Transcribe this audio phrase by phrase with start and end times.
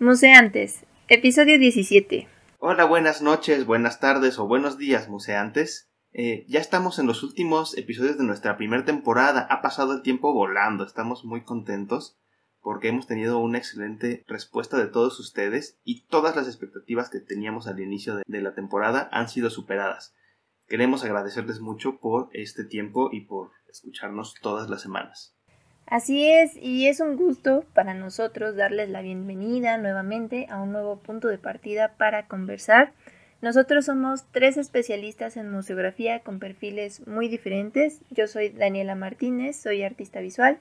[0.00, 2.28] Museantes, episodio 17.
[2.60, 5.90] Hola, buenas noches, buenas tardes o buenos días, museantes.
[6.12, 9.48] Eh, ya estamos en los últimos episodios de nuestra primera temporada.
[9.50, 12.16] Ha pasado el tiempo volando, estamos muy contentos
[12.60, 17.66] porque hemos tenido una excelente respuesta de todos ustedes y todas las expectativas que teníamos
[17.66, 20.14] al inicio de la temporada han sido superadas.
[20.68, 25.37] Queremos agradecerles mucho por este tiempo y por escucharnos todas las semanas.
[25.90, 31.00] Así es, y es un gusto para nosotros darles la bienvenida nuevamente a un nuevo
[31.00, 32.92] punto de partida para conversar.
[33.40, 38.02] Nosotros somos tres especialistas en museografía con perfiles muy diferentes.
[38.10, 40.58] Yo soy Daniela Martínez, soy artista visual.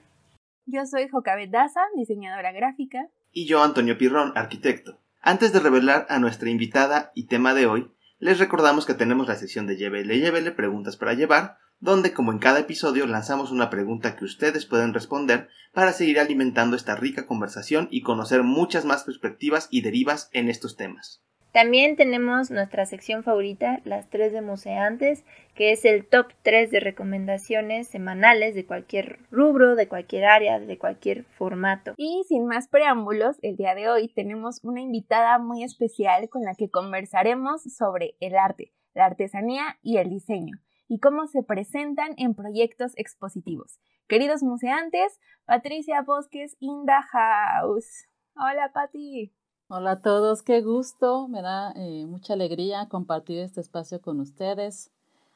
[0.65, 3.09] Yo soy Jocabet Daza, diseñadora gráfica.
[3.33, 5.01] Y yo, Antonio Pirrón, arquitecto.
[5.21, 9.35] Antes de revelar a nuestra invitada y tema de hoy, les recordamos que tenemos la
[9.35, 14.15] sección de Llévele, Llévele, preguntas para llevar, donde como en cada episodio lanzamos una pregunta
[14.15, 19.67] que ustedes pueden responder para seguir alimentando esta rica conversación y conocer muchas más perspectivas
[19.69, 21.21] y derivas en estos temas.
[21.53, 25.23] También tenemos nuestra sección favorita, las tres de museantes,
[25.55, 30.77] que es el top 3 de recomendaciones semanales de cualquier rubro, de cualquier área, de
[30.77, 31.93] cualquier formato.
[31.97, 36.53] Y sin más preámbulos, el día de hoy tenemos una invitada muy especial con la
[36.53, 42.33] que conversaremos sobre el arte, la artesanía y el diseño y cómo se presentan en
[42.33, 43.79] proyectos expositivos.
[44.07, 48.07] Queridos museantes, Patricia Bosques in house.
[48.35, 49.33] Hola, Pati.
[49.69, 54.91] Hola a todos, qué gusto, me da eh, mucha alegría compartir este espacio con ustedes,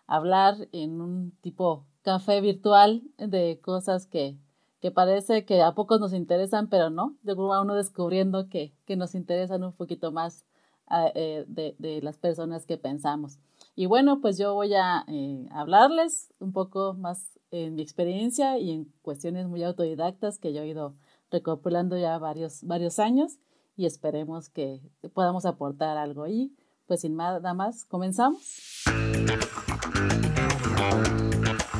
[0.08, 4.38] hablar en un tipo café virtual de cosas que,
[4.80, 8.96] que parece que a pocos nos interesan, pero no, luego va uno descubriendo que, que
[8.96, 10.46] nos interesan un poquito más
[10.88, 13.38] ah, eh, de, de las personas que pensamos.
[13.82, 18.70] Y bueno, pues yo voy a eh, hablarles un poco más en mi experiencia y
[18.70, 20.94] en cuestiones muy autodidactas que yo he ido
[21.32, 23.40] recopilando ya varios, varios años
[23.76, 24.84] y esperemos que
[25.16, 26.28] podamos aportar algo.
[26.28, 26.54] Y
[26.86, 28.84] pues sin nada más, comenzamos.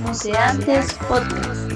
[0.02, 1.72] Museantes Podcast.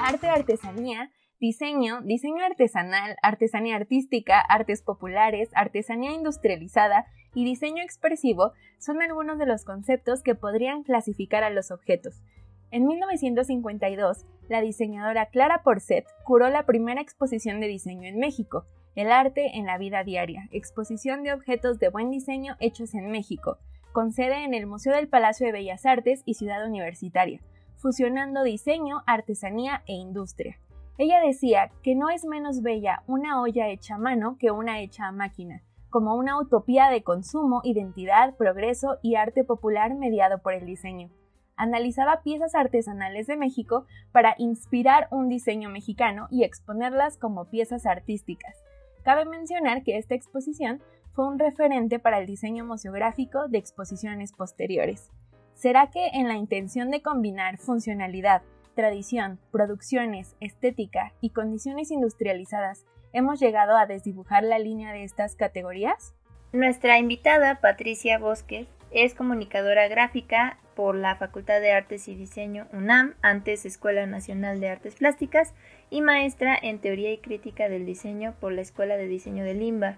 [0.00, 1.12] Arte Artesanía
[1.44, 9.46] diseño, diseño artesanal, artesanía artística, artes populares, artesanía industrializada y diseño expresivo son algunos de
[9.46, 12.22] los conceptos que podrían clasificar a los objetos.
[12.70, 18.64] En 1952, la diseñadora Clara Porcet curó la primera exposición de diseño en México,
[18.96, 23.58] El arte en la vida diaria, exposición de objetos de buen diseño hechos en México,
[23.92, 27.40] con sede en el Museo del Palacio de Bellas Artes y Ciudad Universitaria,
[27.76, 30.58] fusionando diseño, artesanía e industria.
[30.96, 35.06] Ella decía que no es menos bella una olla hecha a mano que una hecha
[35.06, 35.62] a máquina,
[35.94, 41.08] como una utopía de consumo, identidad, progreso y arte popular mediado por el diseño.
[41.54, 48.56] Analizaba piezas artesanales de México para inspirar un diseño mexicano y exponerlas como piezas artísticas.
[49.04, 50.82] Cabe mencionar que esta exposición
[51.12, 55.12] fue un referente para el diseño museográfico de exposiciones posteriores.
[55.54, 58.42] ¿Será que en la intención de combinar funcionalidad,
[58.74, 66.12] tradición, producciones, estética y condiciones industrializadas, hemos llegado a desdibujar la línea de estas categorías?
[66.52, 73.14] Nuestra invitada, Patricia Bosques, es comunicadora gráfica por la Facultad de Artes y Diseño UNAM,
[73.22, 75.54] antes Escuela Nacional de Artes Plásticas,
[75.90, 79.96] y maestra en Teoría y Crítica del Diseño por la Escuela de Diseño de Limba,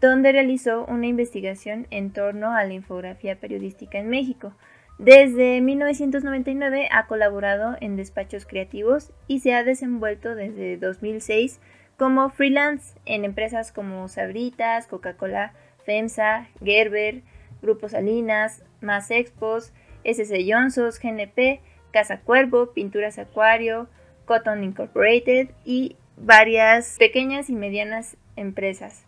[0.00, 4.52] donde realizó una investigación en torno a la infografía periodística en México,
[4.98, 11.60] desde 1999 ha colaborado en despachos creativos y se ha desenvuelto desde 2006
[11.98, 15.52] como freelance en empresas como Sabritas, Coca-Cola,
[15.84, 17.22] FEMSA, Gerber,
[17.60, 19.72] Grupo Salinas, Más Expos,
[20.04, 21.60] SC Johnsons, GNP,
[21.90, 23.88] Casa Cuervo, Pinturas Acuario,
[24.26, 29.04] Cotton Incorporated y varias pequeñas y medianas empresas.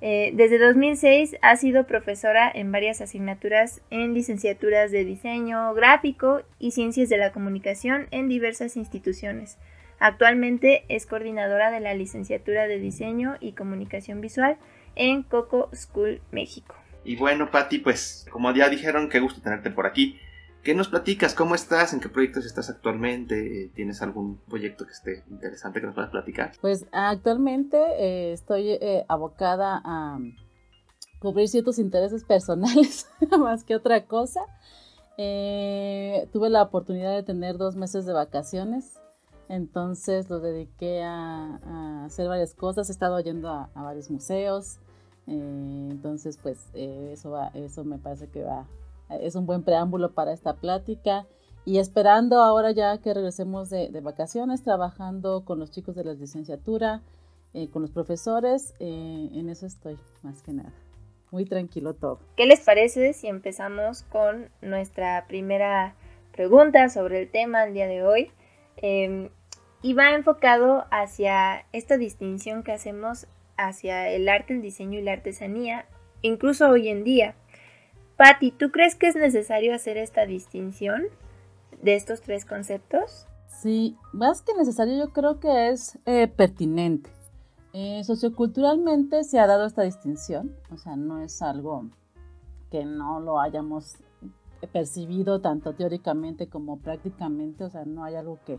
[0.00, 6.72] Eh, desde 2006 ha sido profesora en varias asignaturas en licenciaturas de diseño gráfico y
[6.72, 9.58] ciencias de la comunicación en diversas instituciones.
[10.02, 14.58] Actualmente es coordinadora de la licenciatura de diseño y comunicación visual
[14.96, 16.74] en Coco School México.
[17.04, 20.18] Y bueno, Patti, pues como ya dijeron, qué gusto tenerte por aquí.
[20.64, 21.34] ¿Qué nos platicas?
[21.34, 21.92] ¿Cómo estás?
[21.92, 23.70] ¿En qué proyectos estás actualmente?
[23.76, 26.50] ¿Tienes algún proyecto que esté interesante que nos puedas platicar?
[26.60, 30.18] Pues actualmente eh, estoy eh, abocada a
[31.20, 33.08] cubrir ciertos intereses personales
[33.38, 34.40] más que otra cosa.
[35.16, 39.01] Eh, tuve la oportunidad de tener dos meses de vacaciones,
[39.52, 42.88] entonces lo dediqué a, hacer varias cosas.
[42.88, 44.78] He estado yendo a, varios museos,
[45.26, 48.66] entonces pues eso, va, eso me parece que va
[49.20, 51.26] es un buen preámbulo para esta plática
[51.64, 57.02] y esperando ahora ya que regresemos de, vacaciones, trabajando con los chicos de la licenciatura
[57.54, 60.72] eh, con los profesores, eh, en eso estoy, más que nada.
[61.30, 62.18] Muy tranquilo todo.
[62.36, 65.94] ¿Qué les parece si empezamos con nuestra primera
[66.32, 68.30] pregunta sobre el tema el día de hoy?
[69.82, 73.26] Y va enfocado hacia esta distinción que hacemos
[73.56, 75.86] hacia el arte, el diseño y la artesanía,
[76.22, 77.34] incluso hoy en día.
[78.16, 81.02] Patti, ¿tú crees que es necesario hacer esta distinción
[81.82, 83.26] de estos tres conceptos?
[83.48, 87.10] Sí, más que necesario, yo creo que es eh, pertinente.
[87.72, 91.86] Eh, socioculturalmente se ha dado esta distinción, o sea, no es algo
[92.70, 93.96] que no lo hayamos
[94.72, 98.58] percibido tanto teóricamente como prácticamente, o sea, no hay algo que,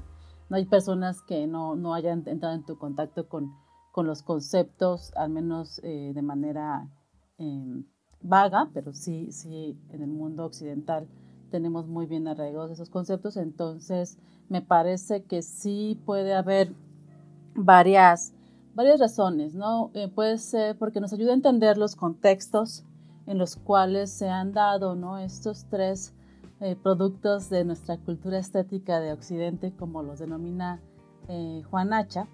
[0.50, 3.54] no hay personas que no, no hayan entrado en tu contacto con,
[3.92, 6.90] con los conceptos, al menos eh, de manera
[7.38, 7.86] em,
[8.22, 11.07] vaga, pero sí, sí, en el mundo occidental
[11.51, 14.18] tenemos muy bien arraigados esos conceptos, entonces
[14.50, 16.74] me parece que sí puede haber
[17.56, 18.34] varias,
[18.74, 19.92] varias razones, ¿no?
[19.94, 22.84] Eh, puede ser porque nos ayuda a entender los contextos
[23.28, 25.19] en los cuales se han dado, ¿no?
[25.19, 26.13] Estos tres
[26.63, 30.80] eh, productos de nuestra cultura estética de Occidente, como los denomina
[31.27, 32.27] eh, Juan Hacha.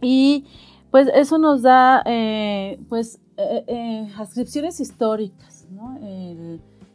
[0.00, 0.44] Y
[0.90, 2.02] pues eso nos da,
[2.88, 3.18] pues,
[4.16, 5.98] ascripciones históricas, ¿no?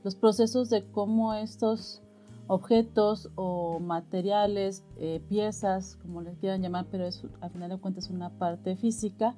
[0.04, 2.02] los procesos de cómo estos
[2.48, 8.10] objetos o materiales, eh, piezas, como les quieran llamar, pero es, al final de cuentas
[8.10, 9.36] una parte física,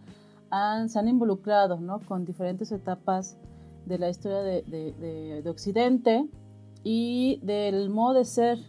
[0.88, 2.00] se han involucrado ¿no?
[2.00, 3.38] con diferentes etapas
[3.86, 6.28] de la historia de, de, Occidente
[6.84, 8.60] y del modo de ser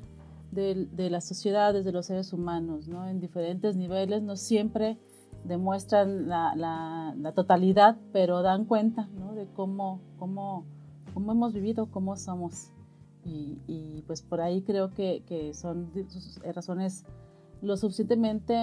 [0.53, 3.09] de, de, las sociedades, de los seres humanos, ¿no?
[3.09, 4.99] en diferentes niveles, no siempre
[5.45, 9.35] demuestran la, la, totalidad, pero dan cuenta ¿no?
[9.35, 10.65] de cómo, cómo
[11.15, 12.71] cómo hemos vivido, cómo somos.
[13.27, 15.91] Y, pues por ahí creo que, que, son
[16.55, 17.07] razones
[17.63, 18.55] lo suficientemente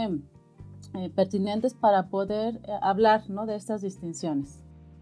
[0.93, 3.47] eh, pertinentes para poder eh, hablar ¿no?
[3.47, 4.60] de estas distinciones.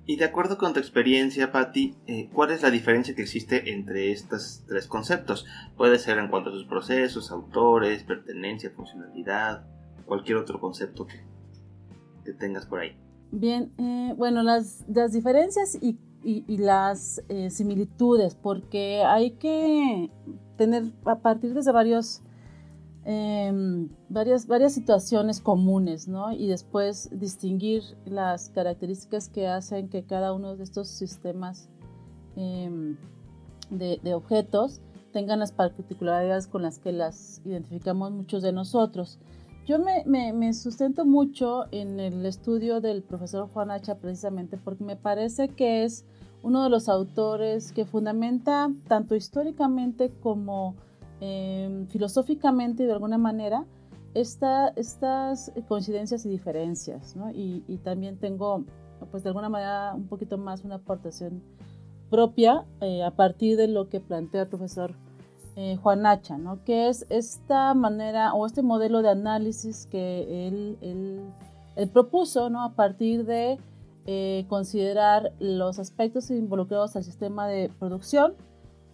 [0.09, 4.11] Y de acuerdo con tu experiencia, Patti, eh, ¿cuál es la diferencia que existe entre
[4.11, 5.45] estos tres conceptos?
[5.77, 9.67] Puede ser en cuanto a sus procesos, autores, pertenencia, funcionalidad,
[10.07, 11.21] cualquier otro concepto que,
[12.25, 12.97] que tengas por ahí.
[13.29, 13.71] Bien,
[14.17, 20.09] bueno, las, las diferencias y y, las eh, similitudes, porque hay que
[20.57, 22.21] tener a partir de varios,
[23.05, 26.31] em, varias, varias situaciones comunes, ¿no?
[26.31, 31.69] Y después distinguir las características que hacen que cada uno de estos sistemas
[32.35, 32.97] em,
[33.69, 34.81] de, de objetos
[35.11, 39.19] tengan las particularidades con las que las identificamos muchos de nosotros.
[39.69, 44.95] Yo me, me, sustento mucho en el estudio del profesor Juan Hacha precisamente porque me
[44.95, 46.05] parece que es
[46.41, 50.75] uno de los autores que fundamenta tanto históricamente como
[51.21, 53.65] em, filosóficamente de alguna manera
[54.13, 57.15] esta, estas coincidencias y diferencias.
[57.33, 58.63] Y, también tengo
[59.11, 61.41] pues de alguna manera un poquito más una aportación
[62.09, 64.93] propia eh, a partir de lo que plantea el profesor
[65.55, 66.63] eh, Juan Hacha, ¿no?
[66.63, 72.63] que es esta manera o este modelo de análisis que él, él, propuso ¿no?
[72.63, 73.57] a partir de
[74.05, 78.35] eh, considerar los aspectos involucrados al sistema de producción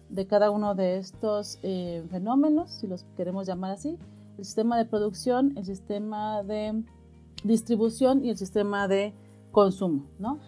[0.08, 3.98] de cada uno de estos eh, fenómenos, si los queremos llamar así,
[4.38, 6.82] el sistema de producción, el sistema de
[7.44, 9.14] distribución y el sistema de
[9.52, 10.38] consumo, ¿no?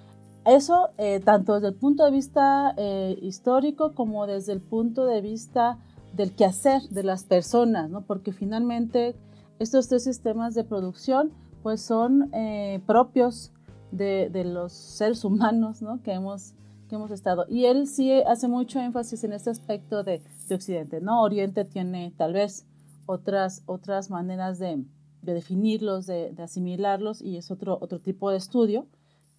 [0.45, 0.91] Eso
[1.25, 2.75] tanto desde el punto de vista
[3.21, 5.79] histórico como desde el punto de vista
[6.13, 8.03] del quehacer de las personas, ¿no?
[8.03, 9.15] Porque finalmente
[9.59, 13.53] estos tres sistemas de producción pues son eh, propios
[13.91, 16.03] de, de, los seres humanos, ¿no?
[16.03, 16.55] Que hemos,
[16.89, 17.45] que hemos estado.
[17.49, 21.23] Y él sí hace mucho énfasis en este aspecto de, de Occidente, ¿no?
[21.23, 22.67] Oriente tiene tal vez
[23.07, 24.85] otras, otras maneras de,
[25.23, 28.87] de definirlos, de, de, asimilarlos, y es otro, otro tipo de estudio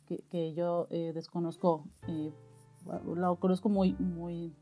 [0.08, 2.32] que, que yo eh, desconozco, eh,
[3.16, 4.54] lo conozco muy, muy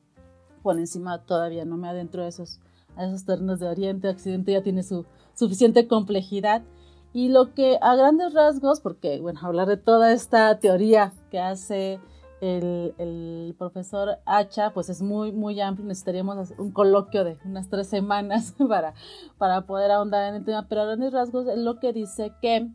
[0.61, 2.59] por encima todavía, no me adentro a esos,
[2.95, 6.63] a esos terrenos de Oriente, Occidente ya tiene su suficiente complejidad.
[7.13, 11.99] Y lo que a grandes rasgos, porque bueno, hablar de toda esta teoría que hace
[12.41, 17.87] el, el, profesor Hacha, pues es muy, muy amplio, necesitaríamos un coloquio de unas tres
[17.87, 18.93] semanas para,
[19.37, 22.69] para poder ahondar en el tema, pero a grandes rasgos es lo que dice que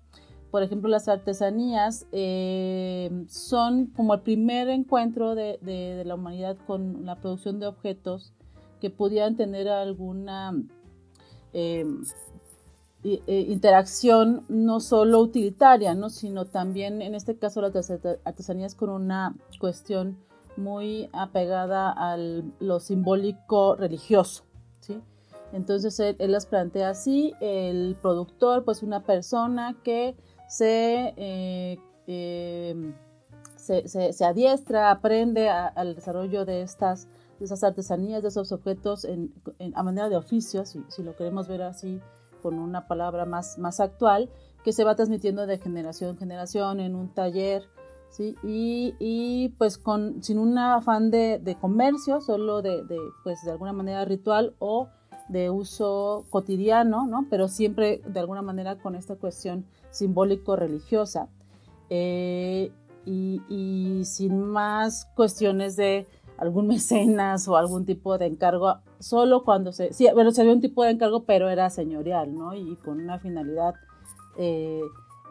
[0.52, 7.16] por ejemplo, las artesanías eh, son como el primer encuentro de, la humanidad con la
[7.16, 8.35] producción de objetos
[8.78, 10.52] que pudieran tener alguna
[11.54, 11.87] eh,
[13.05, 16.09] interacción no solo utilitaria, ¿no?
[16.09, 17.91] sino también en este caso las
[18.25, 20.19] artesanías con una cuestión
[20.57, 24.45] muy apegada a lo simbólico religioso.
[24.81, 25.01] ¿sí?
[25.53, 30.15] Entonces él, las plantea así, el productor pues una persona que
[30.49, 32.95] se, eh, em,
[33.57, 37.09] se, adiestra, aprende al desarrollo de estas,
[37.41, 39.09] de artesanías, de esos objetos
[39.75, 42.01] a manera de oficios, si, si, lo queremos ver así
[42.43, 44.31] con una palabra más, más actual,
[44.65, 47.65] que se va transmitiendo de generación en generación en un taller,
[48.11, 48.37] ¿sí?
[48.43, 52.85] Y, pues con, sin un afán de, comercio, solo de,
[53.25, 54.89] pues de alguna manera ritual o
[55.29, 57.27] de uso cotidiano, ¿no?
[57.31, 61.29] Pero siempre de alguna manera con esta cuestión simbólico-religiosa.
[61.91, 62.73] Eh,
[63.05, 66.07] y, sin más cuestiones de
[66.43, 70.61] algún mecenas o algún tipo de encargo, solo cuando se, sí, bueno, se había un
[70.61, 72.55] tipo de encargo, pero era señorial, ¿no?
[72.55, 73.75] Y con una finalidad
[74.37, 74.83] eh,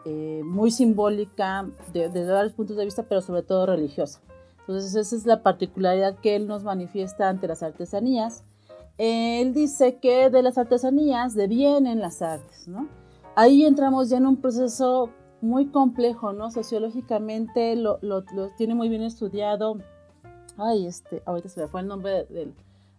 [0.06, 4.20] eh, muy simbólica desde varios puntos de vista, pero sobre todo religiosa.
[4.60, 8.44] Entonces esa es la particularidad que él nos manifiesta ante las artesanías.
[8.96, 12.88] Él dice que de las artesanías devienen las artes, ¿no?
[13.34, 15.10] Ahí entramos ya en un proceso
[15.42, 16.50] muy complejo, ¿no?
[16.50, 18.22] Sociológicamente lo, lo,
[18.56, 19.78] tiene muy bien estudiado.
[20.56, 22.54] Ay, este, ahorita se me fue el nombre del,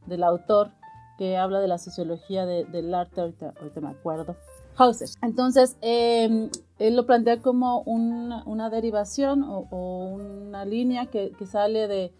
[0.05, 0.71] del autor
[1.17, 4.35] que habla de la sociología del arte, ahorita, ahorita me acuerdo.
[4.75, 5.09] Hauser.
[5.21, 12.11] Entonces, em, él lo plantea como una, derivación o, una línea que, sale de,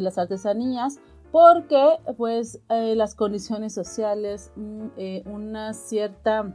[0.00, 0.98] las artesanías
[1.30, 6.54] porque pues eh, las condiciones sociales, mm, eh, una cierta,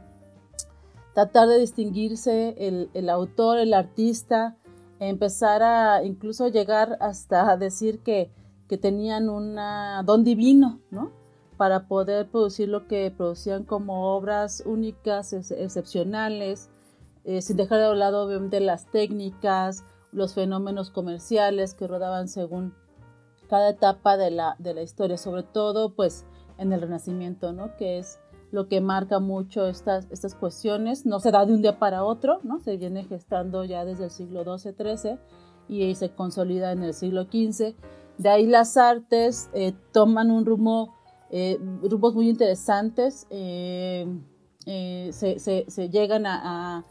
[1.14, 4.56] tratar de distinguirse el, el, autor, el artista,
[5.00, 8.30] empezar a incluso llegar hasta decir que,
[8.68, 9.56] que tenían un
[10.04, 11.24] don divino, ¿no?
[11.56, 16.68] para poder producir lo que producían como obras únicas, excepcionales,
[17.24, 22.74] eh, sin dejar de lado obviamente las técnicas, los fenómenos comerciales que rodaban según
[23.48, 26.26] cada etapa de la, de la historia, sobre todo pues
[26.58, 27.76] en el Renacimiento, ¿no?
[27.76, 28.18] que es
[28.54, 32.40] lo que marca mucho estas, estas cuestiones, no se da de un día para otro,
[32.42, 32.60] ¿no?
[32.60, 35.18] se viene gestando ya desde el siglo XII-XIII
[35.68, 37.74] y se consolida en el siglo XV.
[38.18, 40.94] De ahí las artes eh, toman un rumbo
[41.36, 43.26] eh, grupos muy interesantes.
[43.28, 44.06] Eh,
[44.66, 46.84] eh, se, llegan a,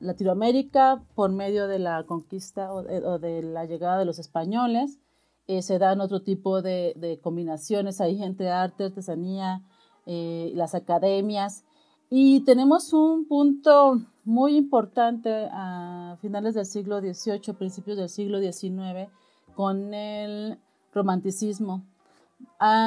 [0.00, 4.98] Latinoamérica por medio de la conquista o de, la llegada de los españoles.
[5.46, 9.62] se dan otro tipo de, combinaciones ahí entre arte, artesanía,
[10.06, 11.64] las academias.
[12.10, 19.08] Y tenemos un punto muy importante a finales del siglo XVIII, principios del siglo XIX,
[19.54, 20.58] con el
[20.92, 21.84] romanticismo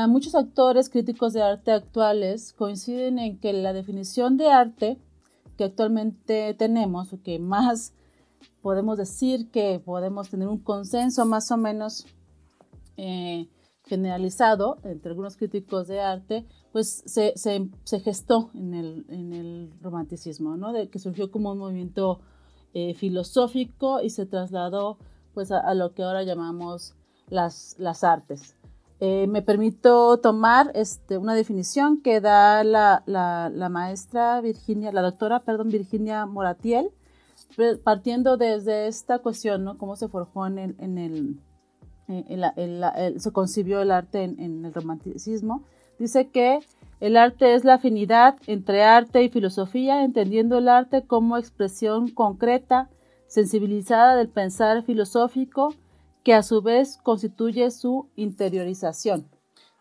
[0.07, 4.97] muchos actores críticos de arte actuales coinciden en que la definición de arte
[5.57, 7.93] que actualmente tenemos, o que más
[8.61, 12.05] podemos decir que podemos tener un consenso más o menos
[12.97, 13.47] eh,
[13.85, 17.33] generalizado entre algunos críticos de arte, pues se,
[18.03, 20.73] gestó en el, romanticismo, ¿no?
[20.73, 22.19] De, que surgió como un movimiento
[22.73, 24.97] eh, filosófico y se trasladó
[25.33, 26.95] pues a, lo que ahora llamamos
[27.29, 28.55] las, las artes.
[28.99, 33.03] Eh, me permito tomar este, una definición que da la,
[33.69, 36.89] maestra Virginia, la doctora, perdón, Virginia Moratiel,
[37.83, 39.77] partiendo desde esta cuestión, ¿no?
[39.77, 41.39] Cómo se forjó en el, en el,
[42.07, 45.63] se concibió el arte en, el romanticismo.
[45.99, 46.59] Dice que
[46.99, 52.89] el arte es la afinidad entre arte y filosofía, entendiendo el arte como expresión concreta,
[53.27, 55.73] sensibilizada del pensar filosófico,
[56.23, 59.27] que a su vez constituye su interiorización.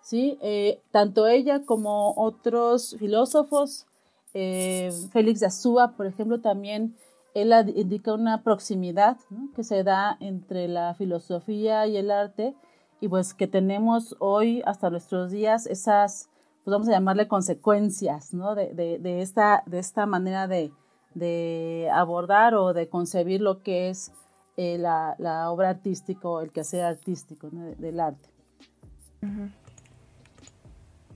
[0.03, 0.39] ¿sí?
[0.43, 3.87] Eh, tanto ella como otros filósofos,
[4.35, 6.97] eh, Félix de Azúa, por ejemplo, también
[7.35, 9.17] él indica una proximidad
[9.55, 12.55] que se da entre la filosofía y el arte
[13.01, 16.31] y pues que tenemos hoy hasta nuestros días esas,
[16.65, 18.55] pues vamos a llamarle consecuencias ¿no?
[18.55, 20.73] de, esta, de esta manera de,
[21.15, 24.13] de abordar o de concebir lo que es
[24.57, 28.29] eh, la, la, obra artística o el quehacer artístico del arte.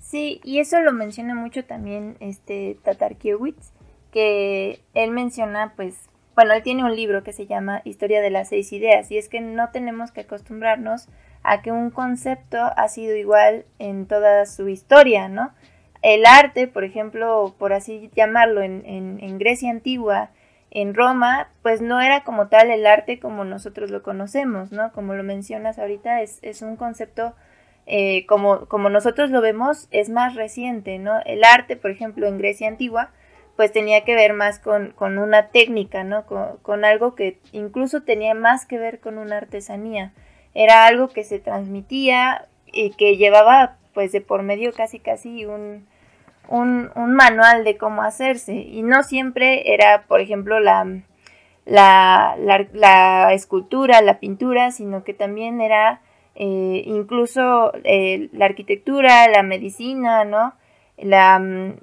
[0.01, 3.73] Sí, y eso lo menciona mucho también este Tatarkiewicz,
[4.17, 8.49] que él menciona, pues, bueno, él tiene un libro que se llama Historia de las
[8.49, 11.11] seis ideas, y es que no tenemos que acostumbrarnos
[11.43, 15.53] a que un concepto ha sido igual en toda su historia, ¿no?
[16.01, 20.31] El arte, por ejemplo, por así llamarlo, en, en, Grecia antigua
[20.71, 24.93] en Roma, pues no era como tal el arte como nosotros lo conocemos, ¿no?
[24.93, 27.35] Como lo mencionas ahorita, es, es un concepto
[27.85, 31.21] eh, como, como nosotros lo vemos, es más reciente, ¿no?
[31.27, 33.11] El arte, por ejemplo, en Grecia antigua,
[33.57, 36.27] pues tenía que ver más con, con una técnica, ¿no?
[36.27, 40.13] Con, con, algo que incluso tenía más que ver con una artesanía.
[40.55, 45.87] Era algo que se transmitía y que llevaba, pues, de por medio casi casi un,
[46.49, 50.87] un, manual de cómo hacerse y no siempre era, por ejemplo, la,
[51.65, 52.37] la,
[52.73, 56.01] la, escultura, la pintura, sino que también era
[56.35, 60.55] eh, incluso eh, la arquitectura, la medicina, ¿no?
[60.99, 61.75] La, mm,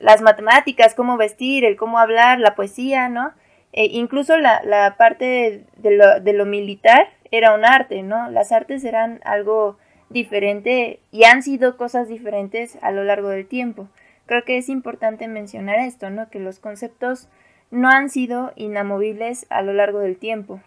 [0.00, 3.32] las matemáticas, cómo vestir, el cómo hablar, la poesía, ¿no?
[3.72, 8.30] E incluso la, la parte de lo, de lo militar era un arte, ¿no?
[8.30, 9.78] Las artes eran algo
[10.08, 13.88] diferente y han sido cosas diferentes a lo largo del tiempo.
[14.26, 16.28] Creo que es importante mencionar esto, ¿no?
[16.30, 17.28] Que los conceptos
[17.70, 20.60] no han sido inamovibles a lo largo del tiempo.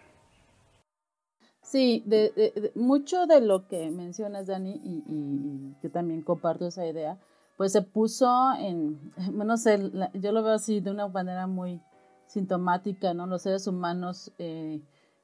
[1.62, 7.16] Sí, de, mucho de lo que mencionas, Dani, y, y, yo también comparto esa idea,
[7.56, 8.98] pues se puso en,
[9.32, 11.80] no sé, yo lo veo así de una manera muy
[12.26, 13.26] sintomática, ¿no?
[13.26, 14.80] Los seres humanos eh,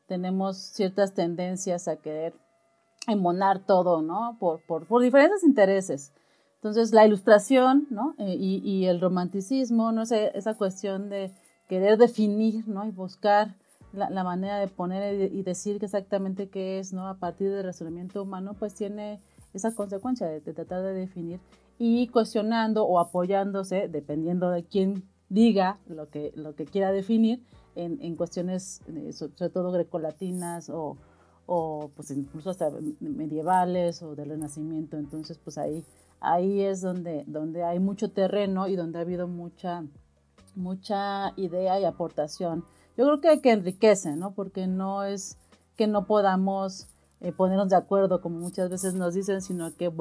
[0.06, 2.34] tenemos ciertas tendencias a querer
[3.06, 4.37] embonar todo, ¿no?
[4.38, 6.12] Por, por, por, diferentes intereses.
[6.56, 8.14] Entonces, la ilustración, ¿no?
[8.18, 10.04] Eh, y, y, el romanticismo, ¿no?
[10.06, 11.32] sé, esa cuestión de
[11.68, 12.84] querer definir, ¿no?
[12.84, 13.56] Y buscar
[13.92, 17.08] la, la manera de poner y, decir exactamente qué es, ¿no?
[17.08, 19.20] A partir del razonamiento humano, pues tiene
[19.54, 21.40] esa consecuencia de, tratar de definir
[21.82, 27.42] y cuestionando o apoyándose, dependiendo de quién diga lo que, lo que quiera definir,
[27.75, 30.99] en, en cuestiones eh, sobre todo grecolatinas o,
[31.46, 32.68] o pues incluso hasta
[33.00, 34.99] medievales o del Renacimiento.
[34.99, 35.82] Entonces, pues ahí,
[36.20, 39.82] ahí es donde, donde hay mucho terreno y donde ha habido mucha,
[40.54, 42.62] mucha idea y aportación.
[42.99, 44.34] Yo creo que, que enriquece, ¿no?
[44.34, 45.38] Porque no es
[45.76, 46.88] que no podamos
[47.20, 49.92] eh, ponernos de acuerdo, como muchas veces nos dicen, sino que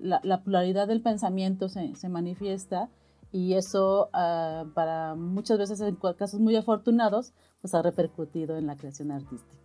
[0.00, 2.90] la, la, pluralidad del pensamiento se, se manifiesta
[3.32, 8.76] y eso ah, para muchas veces en casos muy afortunados, pues ha repercutido en la
[8.76, 9.56] creación artística.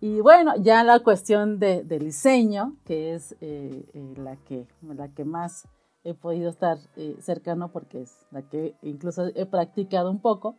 [0.00, 5.08] Y bueno, ya la cuestión de, del diseño, que es eh, eh, la, que, la
[5.08, 5.68] que más
[6.02, 10.56] he podido estar eh, cercano porque es la que incluso he practicado un poco,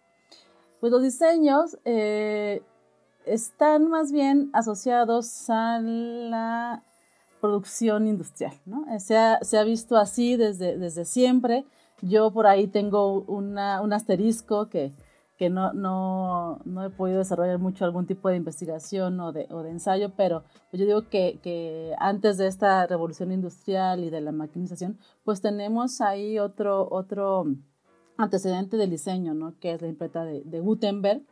[0.79, 1.77] pues los diseños
[3.25, 6.83] están más bien asociados a la
[7.41, 8.85] producción industrial, ¿no?
[8.99, 11.65] Se ha, se ha visto así desde, desde siempre.
[12.01, 14.93] Yo por ahí tengo una, un asterisco que
[15.37, 19.63] que no, no, no, he podido desarrollar mucho algún tipo de investigación o de, o
[19.63, 24.21] de ensayo, pero pues yo digo que, que, antes de esta revolución industrial y de
[24.21, 27.45] la maquinización, pues tenemos ahí otro, otro
[28.17, 29.57] antecedente del diseño, ¿no?
[29.59, 31.23] que es la imprenta de, de Gutenberg,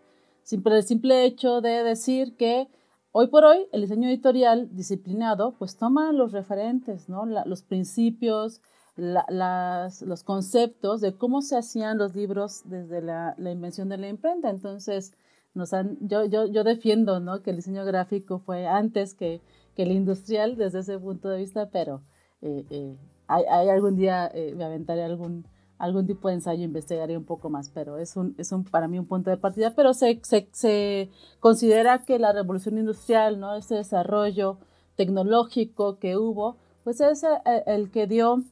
[0.43, 2.67] simple, el simple hecho de decir que
[3.11, 7.25] hoy por hoy el diseño editorial disciplinado pues toma los referentes, ¿no?
[7.25, 8.61] los principios,
[8.95, 14.09] las, los conceptos de cómo se hacían los libros desde la, la invención de la
[14.09, 14.49] imprenta.
[14.49, 15.13] Entonces,
[15.53, 17.41] nos han, yo, yo, yo defiendo ¿no?
[17.41, 19.41] que el diseño gráfico fue antes que,
[19.75, 22.01] que el industrial desde ese punto de vista, pero
[22.41, 25.45] eh, eh, hay, hay, algún día eh, me aventaré algún,
[25.81, 28.99] algún tipo de ensayo, investigaré un poco más, pero es, un, es un, para mí
[28.99, 33.55] un punto de partida, pero se, se, se considera que la revolución industrial, ¿no?
[33.55, 34.57] este desarrollo
[34.95, 38.43] tecnológico que hubo, pues es el, el que dio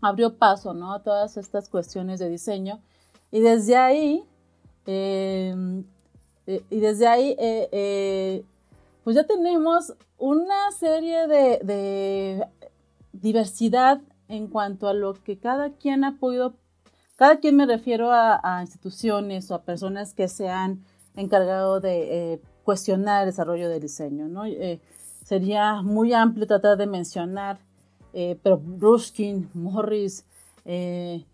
[0.00, 0.92] abrió paso ¿no?
[0.92, 2.80] a todas estas cuestiones de diseño
[3.30, 4.24] y desde ahí,
[4.86, 5.84] em,
[6.46, 8.44] eh, y desde ahí eh, eh,
[9.04, 12.46] pues ya tenemos una serie de, de,
[13.12, 16.54] diversidad en cuanto a lo que cada quien ha podido,
[17.16, 20.84] cada quien me refiero a, instituciones o a personas que se han
[21.16, 24.28] encargado de cuestionar el desarrollo del diseño.
[24.28, 24.42] ¿no?
[25.24, 27.58] sería muy amplio tratar de mencionar
[28.12, 30.24] eh, pero Ruskin, Morris,
[30.64, 31.24] eh,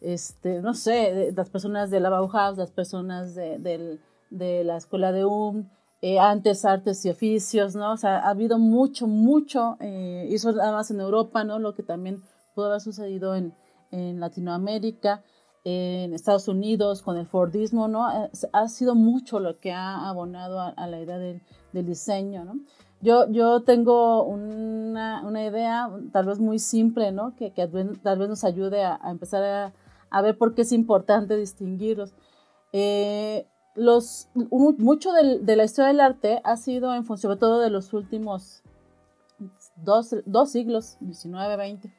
[0.00, 3.98] este, no sé, las personas de la Bauhaus, las personas de,
[4.30, 5.66] de la escuela de UM,
[6.02, 7.92] eh, antes artes y oficios, ¿no?
[7.92, 11.58] O sea, ha habido mucho, mucho, eh, y eso nada más en Europa, ¿no?
[11.58, 12.22] Lo que también
[12.54, 13.54] pudo haber sucedido en,
[13.90, 15.22] en Latinoamérica,
[15.64, 18.06] en Estados Unidos, con el Fordismo, ¿no?
[18.06, 22.54] Ha, sido mucho lo que ha abonado a, la idea del, del diseño, ¿no?
[23.02, 27.34] Yo, yo tengo una, una, idea tal vez muy simple, ¿no?
[27.34, 27.66] Que, que
[28.02, 29.72] tal vez nos ayude a, empezar a,
[30.10, 32.14] a, ver por qué es importante distinguirlos.
[32.72, 37.60] Eh, los, mucho de, de, la historia del arte ha sido en función, sobre todo
[37.60, 38.62] de los últimos
[39.76, 41.92] dos, dos siglos, 19, 20,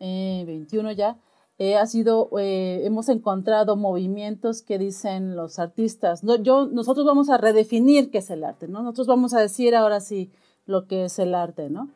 [0.00, 1.18] eh, 21 ya,
[1.58, 7.30] eh, ha sido, eh, hemos encontrado movimientos que dicen los artistas, no, yo, nosotros vamos
[7.30, 8.82] a redefinir qué es el arte, ¿no?
[8.82, 10.30] Nosotros vamos a decir ahora sí
[10.66, 11.88] lo que es el arte, ¿no?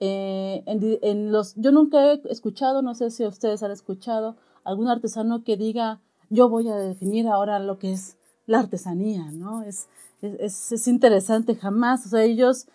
[0.00, 4.88] Eh, en, en, los, yo nunca he escuchado, no sé si ustedes han escuchado, algún
[4.88, 9.62] artesano que diga, yo voy a definir ahora lo que es la artesanía, ¿no?
[9.62, 9.88] Es,
[10.20, 12.66] es, es interesante, jamás, o sea, ellos,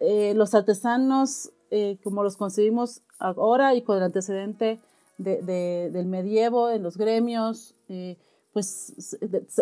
[0.00, 4.80] los artesanos eh, como los concebimos ahora y con el antecedente
[5.18, 8.16] del medievo en los gremios, eh,
[8.52, 9.18] pues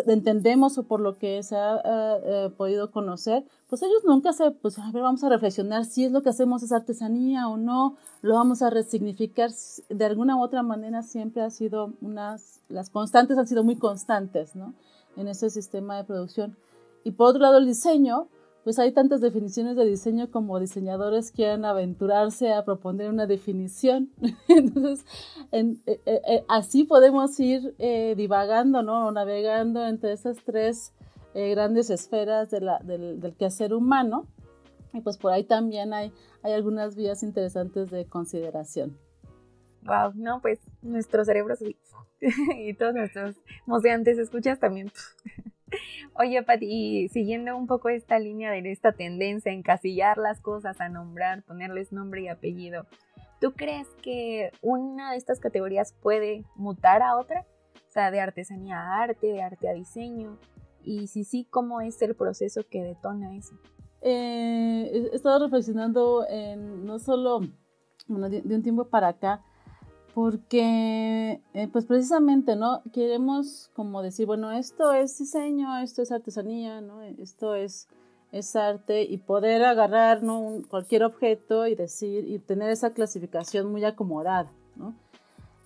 [0.07, 4.79] entendemos o por lo que se ha eh, podido conocer, pues ellos nunca se, pues
[4.79, 8.35] a ver, vamos a reflexionar si es lo que hacemos es artesanía o no, lo
[8.35, 9.49] vamos a resignificar,
[9.89, 14.55] de alguna u otra manera siempre ha sido unas, las constantes han sido muy constantes,
[14.55, 14.73] ¿no?
[15.17, 16.55] En ese sistema de producción.
[17.03, 18.27] Y por otro lado, el diseño,
[18.65, 24.09] pues hay tantas definiciones de diseño como diseñadores quieran aventurarse a proponer una definición.
[24.47, 25.05] Entonces,
[25.51, 29.05] eh, eh, eh, así podemos ir divagando, ¿no?
[29.05, 30.93] O navegando entre esas tres
[31.35, 34.25] grandes esferas de la, del, del, quehacer humano.
[34.93, 38.97] Y pues por ahí también hay, hay algunas vías interesantes de consideración.
[39.83, 41.59] Wow, no, pues nuestros cerebros
[42.57, 43.35] y todos nuestros
[43.67, 44.91] moceantes escuchas también
[46.17, 50.89] Oye, Pati, siguiendo un poco esta línea de esta tendencia a encasillar las cosas, a
[50.89, 52.85] nombrar, ponerles nombre y apellido,
[53.41, 57.45] ¿tú crees que una de estas categorías puede mutar a otra?
[57.75, 60.37] O sea, de artesanía a arte, de arte a diseño.
[60.83, 63.55] Y si sí, ¿cómo es el proceso que detona eso?
[64.01, 67.41] Eh, he estado reflexionando en no solo
[68.07, 69.43] de un tiempo para acá,
[70.15, 72.81] porque eh, pues precisamente, ¿no?
[72.93, 77.01] Queremos como decir, bueno, esto es diseño, esto es artesanía, ¿no?
[77.01, 77.89] Esto es,
[78.31, 80.21] es arte y poder agarrar,
[80.69, 84.95] cualquier objeto y decir, y tener esa clasificación muy acomodada, ¿no?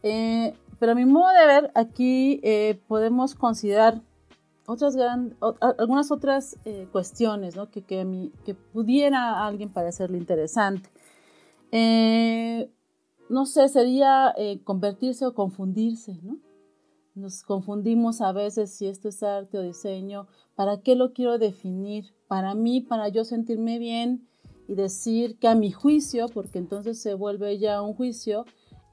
[0.01, 4.01] Eh, pero a mi modo de ver, aquí eh, podemos considerar
[4.65, 5.35] otras gran,
[5.77, 6.57] algunas otras
[6.91, 7.69] cuestiones, ¿no?
[7.69, 10.89] Que, que, mí, que pudiera a alguien parecerle interesante.
[13.29, 16.37] No sé, sería eh, convertirse o confundirse, ¿no?
[17.15, 22.13] Nos confundimos a veces si esto es arte o diseño, ¿para qué lo quiero definir?
[22.27, 24.27] Para mí, para yo sentirme bien
[24.67, 28.45] y decir que a mi juicio, porque entonces se vuelve ya un juicio,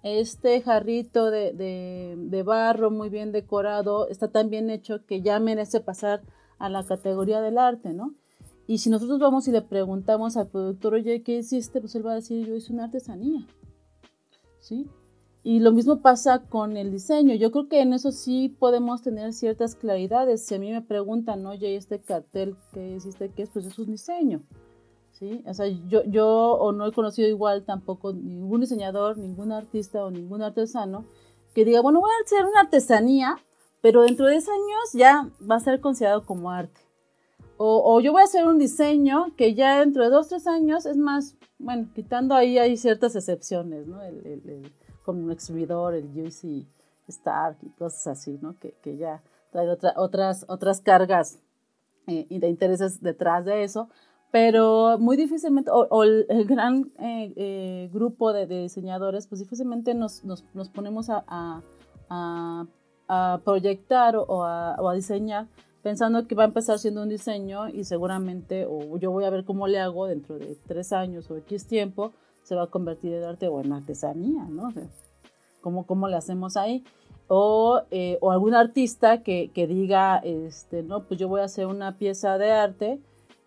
[0.03, 1.53] este jarrito de,
[2.17, 6.23] de barro muy bien decorado está tan bien hecho que ya merece pasar
[6.59, 8.15] a la categoría del arte, ¿no?
[8.67, 11.81] Y si nosotros vamos y le preguntamos al productor, oye, ¿qué hiciste?
[11.81, 13.47] Pues él va a decir, yo hice una artesanía.
[14.67, 14.89] ¿Sí?
[15.45, 17.35] Y lo mismo pasa con el diseño.
[17.37, 20.45] Yo creo que en eso sí podemos tener ciertas claridades.
[20.45, 23.51] Si a mí me preguntan, oye, este cartel que hiciste, ¿qué es?
[23.51, 24.43] Pues es un diseño.
[25.13, 25.45] ¿Sí?
[25.47, 30.11] O sea, yo, yo o no he conocido igual tampoco ningún diseñador, ningún artista o
[30.11, 31.07] ningún artesano
[31.55, 33.37] que diga, bueno, voy a hacer una artesanía,
[33.81, 36.86] pero dentro de 10 años ya va a ser considerado como arte.
[37.59, 40.87] O, o, yo voy a hacer un diseño que ya dentro de 2, 3 años
[40.87, 44.03] es más bueno, quitando ahí hay ciertas excepciones, ¿no?
[44.03, 44.73] El, el,
[45.05, 46.67] como un exhibidor, el UC
[47.09, 48.59] Stark y cosas así, ¿no?
[48.59, 51.39] Que, que ya trae otras, otras cargas
[52.07, 53.89] eh, y de intereses detrás de eso,
[54.31, 60.45] pero muy difícilmente, o, el, gran eh, eh, grupo de, diseñadores, pues difícilmente nos, nos,
[60.53, 62.67] nos ponemos a, a,
[63.09, 65.47] a, proyectar o a, o a diseñar
[65.87, 69.45] pensando que va a empezar siendo un diseño y seguramente, o yo voy a ver
[69.45, 72.11] cómo le hago dentro de tres años o X tiempo,
[72.43, 74.67] se va a convertir en arte o en artesanía, ¿no?
[74.67, 74.73] O
[75.61, 76.83] ¿cómo, ¿cómo, le hacemos ahí?
[77.29, 81.69] O, eh, o algún artista que, que, diga, este, no, pues yo voy a hacer
[81.69, 83.01] una pieza de arte,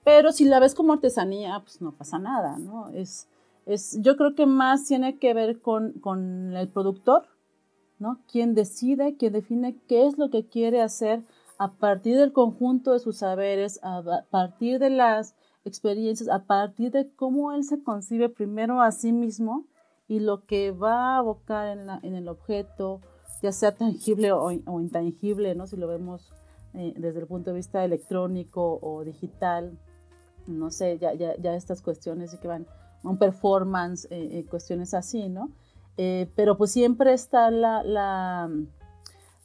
[0.05, 2.87] pero si la ves como artesanía, pues no pasa nada, ¿no?
[2.91, 3.27] Es,
[3.65, 7.23] es, yo creo que más tiene que ver con, con el productor,
[7.97, 8.21] ¿no?
[8.31, 11.21] Quien decide, quien define qué es lo que quiere hacer
[11.59, 17.13] a partir del conjunto de sus saberes, a partir de las experiencias, a partir de
[17.13, 19.65] cómo él se concibe primero a sí mismo
[20.07, 23.01] y lo que va a abocar en, el objeto,
[23.43, 25.67] ya sea tangible o, intangible, ¿no?
[25.67, 26.31] si lo vemos
[26.73, 29.77] eh, desde el punto de vista electrónico o digital,
[30.47, 32.67] no sé, ya, ya, ya estas cuestiones que van,
[33.03, 35.51] un performance, eh, eh, cuestiones así, ¿no?
[36.37, 38.49] pero pues siempre está la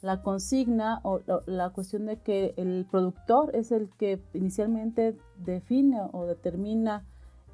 [0.05, 6.27] la consigna o la cuestión de que el productor es el que inicialmente define o
[6.27, 7.03] determina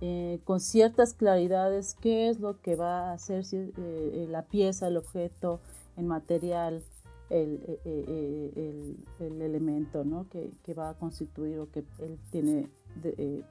[0.02, 4.90] eh, con ciertas claridades qué es lo que va a hacer eh, eh, la pieza,
[4.90, 5.62] el objeto,
[5.96, 6.84] el material,
[7.30, 10.28] el, el, elemento ¿no?
[10.28, 12.70] que, que, va a constituir o que él tiene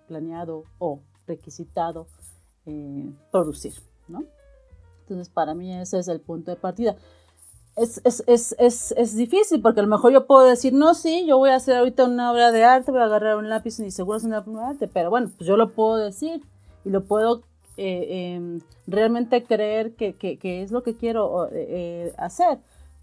[0.09, 2.07] planeado o requisitado
[3.33, 3.73] producir.
[4.09, 4.25] ¿no?
[5.03, 6.97] Entonces, para mí ese es el punto de partida
[7.81, 11.25] es, es, es, es, es difícil porque a lo mejor yo puedo decir, no, sí,
[11.27, 13.91] yo voy a hacer ahorita una obra de arte, voy a agarrar un lápiz y
[13.91, 16.43] seguro es una obra de arte, pero bueno, pues yo lo puedo decir
[16.85, 17.43] y lo puedo
[17.77, 22.59] eh, em, realmente creer que, que, que, es lo que quiero eh, eh, hacer.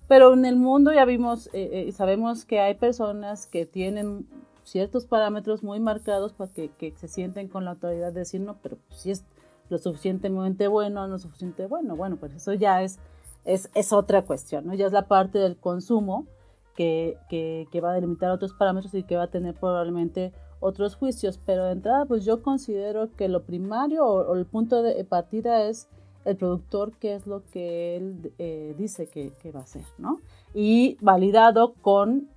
[0.07, 4.25] Pero en el mundo ya vimos y sabemos que hay personas que tienen
[4.63, 8.55] ciertos parámetros muy marcados para que, que, se sienten con la autoridad de decir, no,
[8.61, 9.25] pero si, es,
[9.69, 11.95] lo suficientemente bueno o no suficientemente bueno.
[11.95, 12.99] Bueno, pues eso ya es,
[13.47, 14.73] es, es otra cuestión, ¿no?
[14.73, 16.27] Ya es la parte del consumo
[16.75, 20.95] que, que, que, va a delimitar otros parámetros y que va a tener probablemente otros
[20.95, 21.39] juicios.
[21.45, 25.87] Pero de entrada, pues yo considero que lo primario o, el punto de partida es
[26.25, 30.19] el productor, qué es lo que él eh, dice que, que, va a hacer, ¿no?
[30.53, 32.27] Y validado con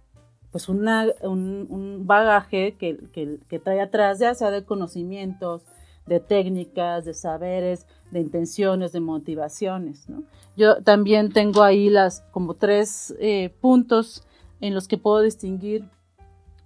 [0.53, 5.64] pues una, un, un, bagaje que, que, que trae atrás, ya sea de conocimientos,
[6.07, 10.09] de técnicas, de saberes, de intenciones, de motivaciones.
[10.09, 10.25] ¿no?
[10.57, 14.25] Yo también tengo ahí las como tres eh, puntos
[14.61, 15.85] en los que puedo distinguir,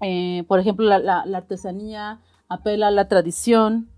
[0.00, 3.88] eh, por ejemplo, la, la, artesanía apela a la tradición,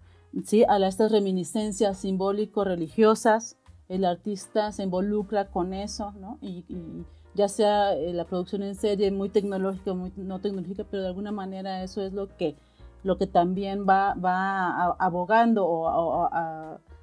[0.45, 0.65] ¿sí?
[0.69, 3.57] a estas reminiscencias simbólico-religiosas,
[3.89, 6.39] el artista se involucra con eso, ¿no?
[6.43, 7.05] y, y
[7.35, 11.09] ya sea eh, la producción en serie muy tecnológica o muy no tecnológica, pero de
[11.09, 12.57] alguna manera eso es lo que
[13.03, 16.29] lo que también va, va abogando o,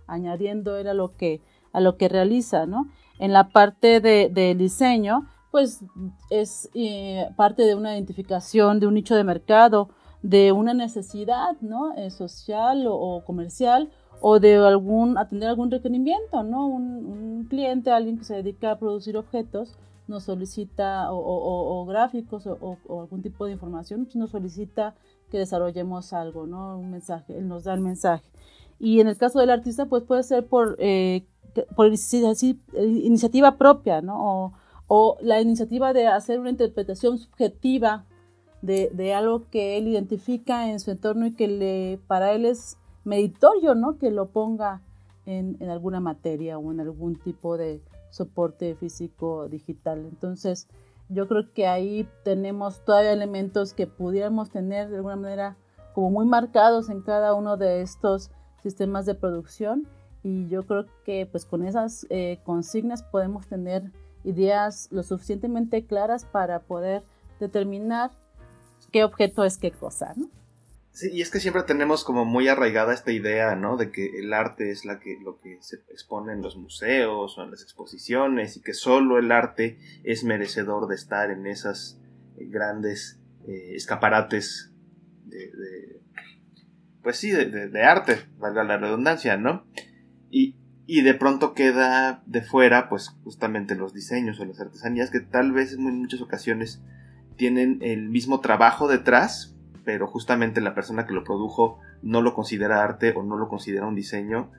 [0.08, 2.88] añadiendo a lo que, a lo que realiza, ¿no?
[3.20, 5.82] En la parte de, diseño, pues
[6.30, 9.90] es eh, parte de una identificación de un nicho de mercado,
[10.24, 11.94] de una necesidad, ¿no?
[11.96, 16.66] Eh, social o, comercial o de algún, atender algún requerimiento, ¿no?
[16.66, 23.22] Un, cliente, alguien que se dedica a producir objetos, nos solicita, o, gráficos o, algún
[23.22, 24.96] tipo de información, pues nos solicita
[25.30, 26.78] que desarrollemos algo, ¿no?
[26.80, 28.24] Un mensaje, él nos da el mensaje.
[28.84, 31.26] Y en el caso del artista, pues puede ser por, eh,
[31.74, 34.18] por iniciativa propia, ¿no?
[34.20, 34.54] O,
[34.88, 38.04] o, la iniciativa de hacer una interpretación subjetiva
[38.62, 42.78] de, de, algo que él identifica en su entorno y que le, para él es
[43.06, 43.98] meritorio, ¿no?
[43.98, 44.82] Que lo ponga
[45.26, 50.00] en, en alguna materia o en algún tipo de soporte físico digital.
[50.00, 50.68] Entonces,
[51.08, 55.56] yo creo que ahí tenemos todavía elementos que pudiéramos tener de alguna manera
[55.94, 58.30] como muy marcados en cada uno de estos
[58.64, 59.88] sistemas de producción
[60.24, 63.92] y yo creo que pues con esas eh, consignas podemos tener
[64.24, 67.04] ideas lo suficientemente claras para poder
[67.40, 68.12] determinar
[68.92, 70.30] qué objeto es qué cosa, ¿no?
[70.94, 73.78] Sí, y es que siempre tenemos como muy arraigada esta idea, ¿no?
[73.78, 77.44] De que el arte es la que, lo que se expone en los museos o
[77.44, 82.00] en las exposiciones y que solo el arte es merecedor de estar en esas
[82.38, 84.72] eh, grandes eh, escaparates
[85.26, 85.93] de,
[87.04, 89.66] pues sí, de, arte, valga la redundancia, ¿no?
[90.32, 90.56] Y,
[90.88, 95.52] y de pronto queda de fuera, pues justamente los diseños o las artesanías que tal
[95.52, 96.82] vez en muchas ocasiones
[97.36, 102.84] tienen el mismo trabajo detrás, pero justamente la persona que lo produjo no lo considera
[102.84, 104.52] arte o no lo considera un diseño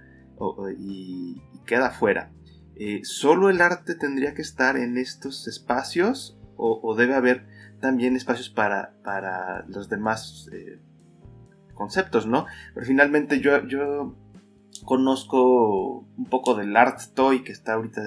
[0.79, 2.31] y, queda fuera.
[2.77, 7.47] Eh, ¿Solo el arte tendría que estar en estos espacios o, debe haber
[7.81, 10.79] también espacios para, para los demás eh,
[11.75, 12.47] conceptos, no?
[12.75, 14.15] Pero finalmente yo, yo
[14.85, 18.01] conozco un poco del art toy que está ahorita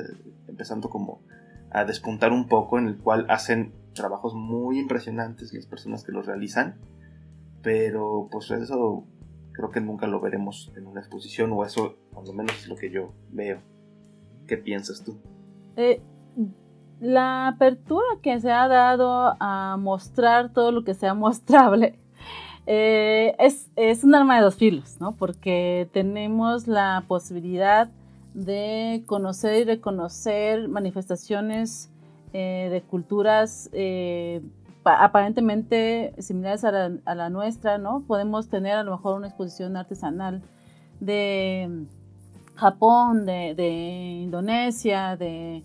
[0.48, 1.22] empezando como
[1.72, 6.26] a despuntar un poco, en el cual hacen trabajos muy impresionantes las personas que los
[6.26, 6.80] realizan
[7.68, 9.04] pero pues eso
[9.52, 12.78] creo que nunca lo veremos en una exposición o eso por lo menos es lo
[12.78, 13.60] que yo veo.
[14.48, 15.18] ¿Qué piensas tú?
[15.76, 16.02] Eh,
[17.02, 22.00] la apertura que se ha dado a mostrar todo lo que sea mostrable
[22.68, 25.14] eh, es, es, un arma de dos filos, ¿no?
[25.14, 27.90] Porque tenemos la posibilidad
[28.34, 31.90] de conocer y reconocer manifestaciones
[32.34, 33.70] eh, de culturas
[34.96, 36.72] aparentemente similares a
[37.16, 38.04] la, nuestra, ¿no?
[38.08, 40.42] Podemos tener a lo mejor una exposición artesanal
[41.00, 41.86] de
[42.56, 45.64] Japón, de, Indonesia, de,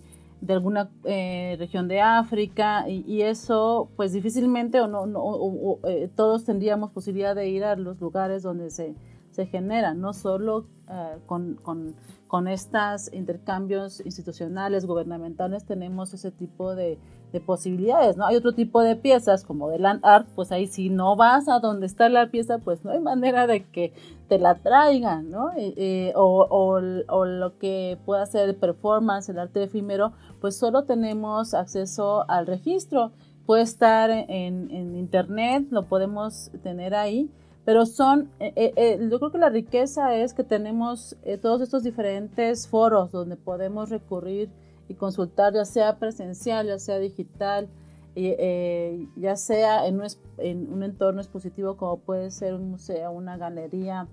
[0.51, 6.91] alguna eh, región de África, y, eso, pues difícilmente o no, no eh, todos tendríamos
[6.91, 8.95] posibilidad de ir a los lugares donde se,
[9.31, 11.95] se genera, no solo eh, con, con,
[12.27, 16.97] con estos intercambios institucionales, gubernamentales, tenemos ese tipo de,
[17.33, 18.25] de, posibilidades, ¿no?
[18.25, 21.59] Hay otro tipo de piezas, como de land art, pues ahí si no vas a
[21.59, 23.91] donde está la pieza, pues no hay manera de que
[24.29, 25.51] te la traigan, ¿no?
[25.51, 30.83] Eh, eh, o, o, lo que pueda ser el performance, el arte efímero, pues solo
[30.83, 33.11] tenemos acceso al registro.
[33.45, 37.29] Puede estar en, en internet, lo podemos tener ahí,
[37.65, 42.67] pero son, eh, eh, yo creo que la riqueza es que tenemos todos estos diferentes
[42.67, 44.49] foros donde podemos recurrir
[44.87, 47.69] y consultar, ya sea presencial, ya sea digital,
[48.15, 54.07] ya sea en un, en un, entorno expositivo como puede ser un museo, una galería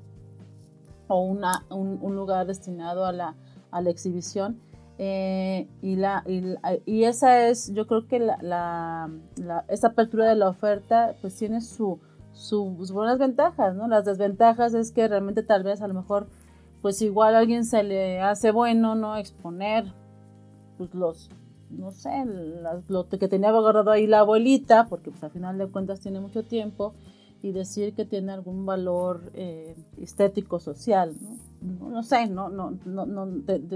[1.08, 3.34] o una, un, lugar destinado a la,
[3.70, 4.58] a la exhibición.
[4.98, 6.24] y, la,
[6.86, 8.38] y, esa es, yo creo que la,
[9.36, 11.98] la, esta apertura de la oferta pues tiene su,
[12.32, 13.86] sus buenas ventajas, ¿no?
[13.86, 16.28] Las desventajas es que realmente tal vez a lo mejor
[16.80, 19.16] pues igual a alguien se le hace bueno, ¿no?
[19.16, 19.92] Exponer,
[20.80, 21.28] pues los,
[21.68, 22.10] no sé,
[22.88, 26.42] lo que tenía agarrado ahí la abuelita, porque pues al final de cuentas tiene mucho
[26.42, 26.94] tiempo,
[27.42, 31.90] y decir que tiene algún valor eh, estético, social, ¿no?
[31.90, 33.26] No, sé, no, no, no, no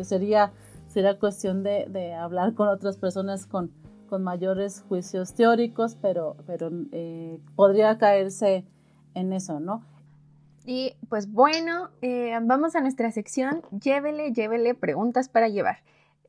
[0.02, 0.52] sería,
[0.88, 3.70] sería cuestión de, de, hablar con otras personas con,
[4.08, 8.64] con mayores juicios teóricos, pero, pero eh, podría caerse
[9.12, 9.82] en eso, ¿no?
[10.64, 15.80] Y pues bueno, eh, vamos a nuestra sección, llévele, llévele preguntas para llevar.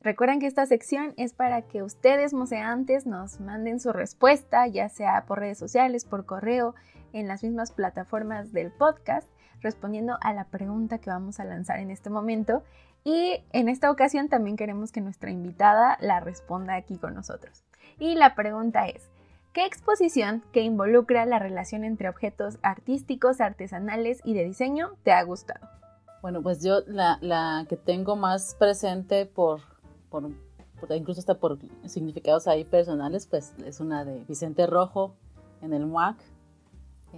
[0.06, 5.24] Recuerden que esta sección es para que ustedes, museantes, nos manden su respuesta, ya sea
[5.26, 6.76] por redes sociales, por correo,
[7.12, 9.26] en las mismas plataformas del podcast,
[9.62, 12.62] respondiendo a la pregunta que vamos a lanzar en este momento.
[13.02, 17.64] Y en esta ocasión también queremos que nuestra invitada la responda aquí con nosotros.
[17.98, 19.10] Y la pregunta es,
[19.52, 25.24] ¿qué exposición que involucra la relación entre objetos artísticos, artesanales y de diseño te ha
[25.24, 25.68] gustado?
[26.26, 29.60] Bueno, pues yo la, que tengo más presente por,
[30.20, 35.14] por, incluso hasta por significados ahí personales, pues es una de Vicente Rojo
[35.62, 36.16] en el MUAC,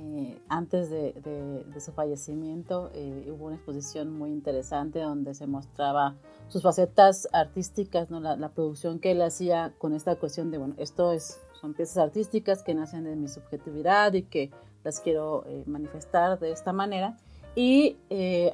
[0.01, 6.15] eh, antes de, su fallecimiento eh, hubo una exposición muy interesante donde se mostraba
[6.49, 8.21] sus facetas artísticas, ¿no?
[8.21, 12.63] la, producción que él hacía con esta cuestión de, bueno, esto es, son piezas artísticas
[12.63, 14.51] que nacen de mi subjetividad y que
[14.85, 17.17] las quiero eh, manifestar de esta manera,
[17.57, 17.97] y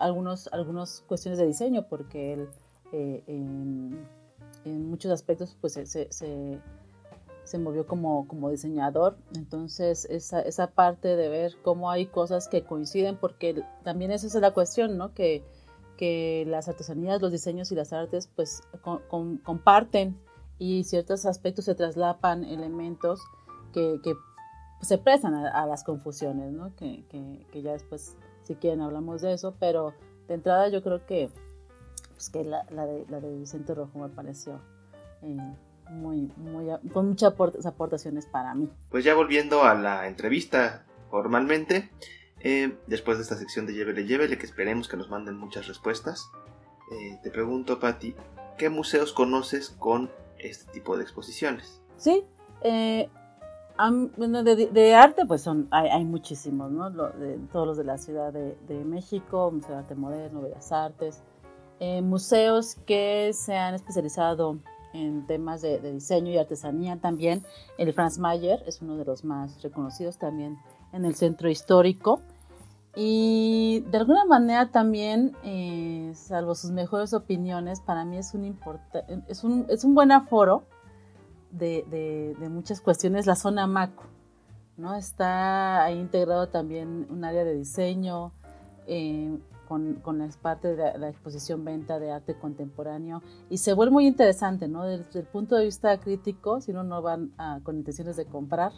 [0.01, 2.49] algunos, algunas cuestiones de diseño, porque él
[4.65, 6.09] en, muchos aspectos pues se
[7.45, 9.17] se movió como, como diseñador.
[9.35, 14.35] Entonces, esa, esa parte de ver cómo hay cosas que coinciden, porque también esa es
[14.35, 15.15] la cuestión, ¿no?
[15.15, 15.45] Que,
[15.97, 18.63] que las artesanías, los diseños y las artes, pues
[19.45, 20.19] comparten
[20.59, 23.21] y ciertos aspectos se traslapan elementos
[23.73, 24.15] que, que
[24.81, 26.75] se prestan a, las confusiones, ¿no?
[26.77, 29.95] Que, que, ya después, si quieren, hablamos de eso, pero
[30.27, 31.31] de entrada yo creo que,
[32.25, 34.61] pues que la, la, de, la de Vicente Rojo me pareció
[35.23, 35.37] eh,
[35.91, 37.35] muy, muy, con muchas
[37.67, 38.71] aportaciones para mí.
[38.91, 41.91] Pues ya volviendo a la entrevista formalmente,
[42.41, 46.31] eh, después de esta sección de Llévele, Llévele, que esperemos que nos manden muchas respuestas,
[46.93, 48.15] eh, te pregunto, Patti,
[48.59, 51.83] ¿qué museos conoces con este tipo de exposiciones?
[51.97, 52.25] Sí,
[52.63, 53.09] eh,
[53.77, 56.91] de, arte, pues son, hay, muchísimos, ¿no?
[56.91, 61.23] de, todos los de la Ciudad de, México, Museo de Arte Moderno, Bellas Artes,
[62.03, 64.59] museos que se han especializado
[64.95, 67.45] en temas de, diseño y artesanía también.
[67.77, 70.57] El Franz Mayer es uno de los más reconocidos también
[70.93, 72.21] en el centro histórico.
[72.97, 78.57] Y de alguna manera también, eh, salvo sus mejores opiniones, para mí es un,
[79.27, 80.63] es un, es un buen aforo
[81.51, 81.85] de,
[82.39, 84.05] de, muchas cuestiones, la zona MACO.
[84.77, 84.95] ¿no?
[84.95, 88.33] Está ahí integrado también un área de diseño,
[88.87, 89.39] eh,
[89.75, 94.07] con, con la parte de la exposición venta de arte contemporáneo y se vuelve muy
[94.07, 94.85] interesante, ¿no?
[94.85, 97.19] Desde el punto de vista crítico, si uno no va
[97.65, 98.71] con intenciones de comprar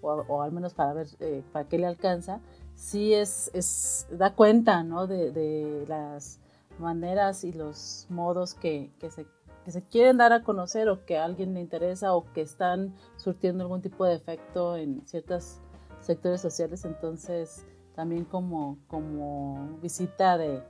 [0.00, 2.40] o, al menos para ver eh, para qué le alcanza,
[2.74, 5.06] sí es, es da cuenta, ¿no?
[5.06, 6.40] De, de, las
[6.80, 9.26] maneras y los modos que, que se
[9.64, 12.96] que se quieren dar a conocer o que a alguien le interesa o que están
[13.16, 15.60] surtiendo algún tipo de efecto en ciertos
[16.00, 20.62] sectores sociales, entonces también como, como visita de,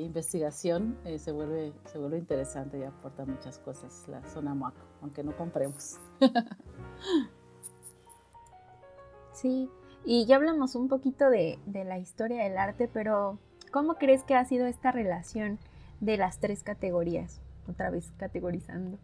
[0.00, 5.22] investigación eh, se, vuelve, se vuelve interesante y aporta muchas cosas la zona MAC, aunque
[5.22, 6.00] no compremos.
[9.32, 9.70] sí,
[10.04, 13.38] y ya hablamos un poquito de, de la historia del arte, pero
[13.72, 15.60] ¿cómo crees que ha sido esta relación
[16.00, 17.40] de las tres categorías?
[17.68, 18.98] Otra vez categorizando.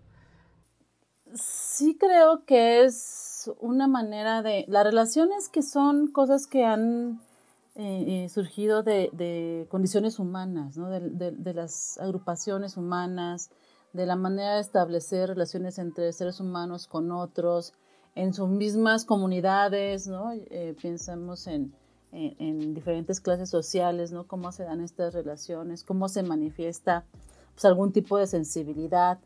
[1.35, 4.65] Sí creo que es una manera de...
[4.69, 7.21] Las relaciones que son cosas que han
[7.77, 10.91] eh, eh, surgido de, condiciones humanas, ¿no?
[10.91, 13.51] de, las agrupaciones humanas,
[13.93, 17.73] de la manera de establecer relaciones entre seres humanos con otros,
[18.15, 20.33] en sus mismas comunidades, ¿no?
[20.33, 21.73] Eh, pensamos en,
[22.13, 24.27] en, diferentes clases sociales, ¿no?
[24.27, 27.05] Cómo se dan estas relaciones, cómo se manifiesta
[27.55, 29.19] pues, algún tipo de sensibilidad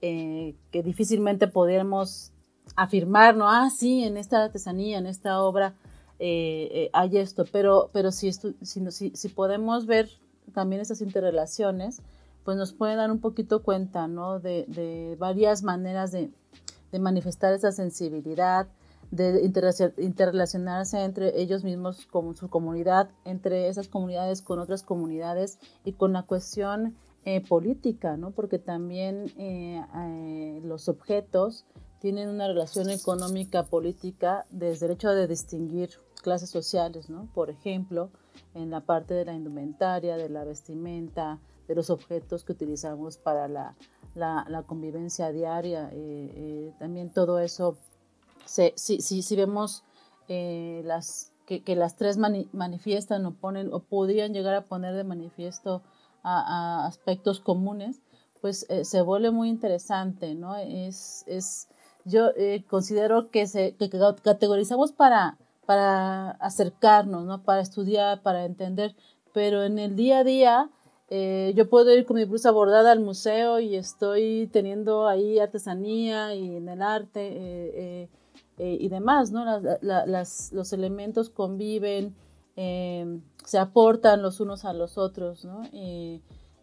[0.00, 2.32] que difícilmente podemos
[2.76, 3.48] afirmar, ¿no?
[3.48, 5.74] Ah, sí, en esta artesanía, en esta obra
[6.18, 10.10] eh, eh, hay esto, pero, pero si, si, si, podemos ver
[10.52, 12.02] también esas interrelaciones,
[12.44, 14.38] pues nos puede dar un poquito cuenta, ¿no?
[14.38, 16.30] De, de varias maneras de,
[16.92, 18.68] de, manifestar esa sensibilidad,
[19.10, 19.42] de
[19.98, 26.12] interrelacionarse entre ellos mismos como su comunidad, entre esas comunidades con otras comunidades y con
[26.12, 28.30] la cuestión eh, política, ¿no?
[28.30, 29.32] Porque también
[30.64, 31.64] los objetos
[32.00, 35.90] tienen una relación económica política desde el hecho de distinguir
[36.22, 37.28] clases sociales, ¿no?
[37.34, 38.10] Por ejemplo,
[38.54, 43.48] en la parte de la indumentaria, de la vestimenta, de los objetos que utilizamos para
[43.48, 43.76] la,
[44.14, 45.88] la, convivencia diaria.
[45.92, 47.76] Eh, eh, también todo eso,
[48.44, 49.84] si, si, vemos
[50.28, 55.04] eh, las, que, que, las tres manifiestan o ponen o podrían llegar a poner de
[55.04, 55.82] manifiesto
[56.22, 58.00] a, aspectos comunes,
[58.40, 60.56] pues se vuelve muy interesante, ¿no?
[60.56, 61.68] Es, es
[62.04, 62.30] yo
[62.68, 63.90] considero que, se, que
[64.22, 65.36] categorizamos para
[65.70, 67.44] para acercarnos, ¿no?
[67.44, 68.96] Para estudiar, para entender,
[69.32, 70.70] pero en el día a día
[71.10, 76.34] eh, yo puedo ir con mi blusa bordada al museo y estoy teniendo ahí artesanía
[76.34, 78.08] y en el arte eh,
[78.58, 79.44] eh, y demás, ¿no?
[79.80, 82.16] Las, los elementos conviven,
[82.56, 85.62] se aportan los unos a los otros, ¿no?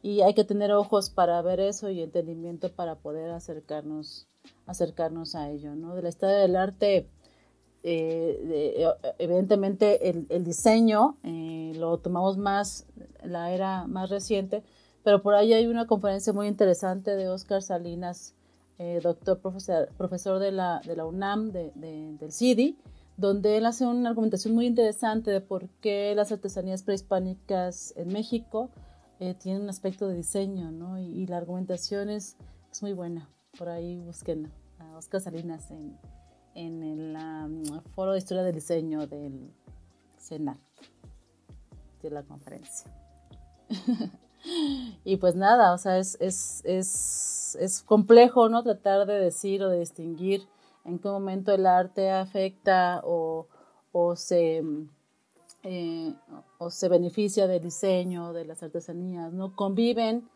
[0.03, 4.27] y hay que tener ojos para ver eso y entendimiento para poder acercarnos,
[4.65, 5.95] acercarnos a ello, ¿no?
[5.95, 7.09] De la historia del arte
[7.89, 12.85] eh, eh, evidentemente el, diseño eh, lo tomamos más
[13.23, 14.63] la era más reciente,
[15.03, 18.33] pero por ahí hay una conferencia muy interesante de Oscar Salinas,
[19.01, 22.77] doctor profesor, profesor de, la, de la UNAM, de, del CIDI,
[23.17, 28.69] donde él hace una argumentación muy interesante de por qué las artesanías prehispánicas en México
[29.39, 30.99] tienen un aspecto de diseño, ¿no?
[30.99, 32.37] Y, la argumentación es,
[32.71, 33.29] es, muy buena.
[33.57, 35.97] Por ahí busquen a Oscar Salinas en,
[36.53, 37.17] en el
[37.95, 39.51] foro de historia del diseño del
[40.19, 40.57] CENAR,
[42.03, 42.91] de la conferencia.
[45.03, 48.61] y pues nada, o sea, es, es, es, es, complejo, ¿no?
[48.61, 50.43] Tratar de decir o de distinguir
[50.87, 53.47] en qué momento el arte afecta o,
[53.91, 54.63] o se...
[55.63, 56.13] Eh,
[56.59, 59.53] o se beneficia del diseño, de las artesanías, ¿no?
[59.53, 60.29] Conviven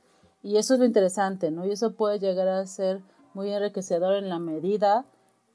[0.43, 1.65] y eso es lo interesante, ¿no?
[1.65, 3.01] Y eso puede llegar a ser
[3.33, 5.05] muy enriquecedor en la medida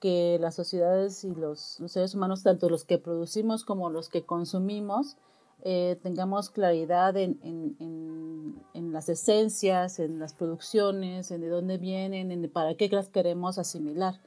[0.01, 5.17] que las sociedades y los, seres humanos, tanto los que producimos como los que consumimos,
[5.63, 12.49] eh, tengamos claridad en, en, las esencias, en las producciones, en de dónde vienen, en
[12.49, 14.21] para qué las queremos asimilar.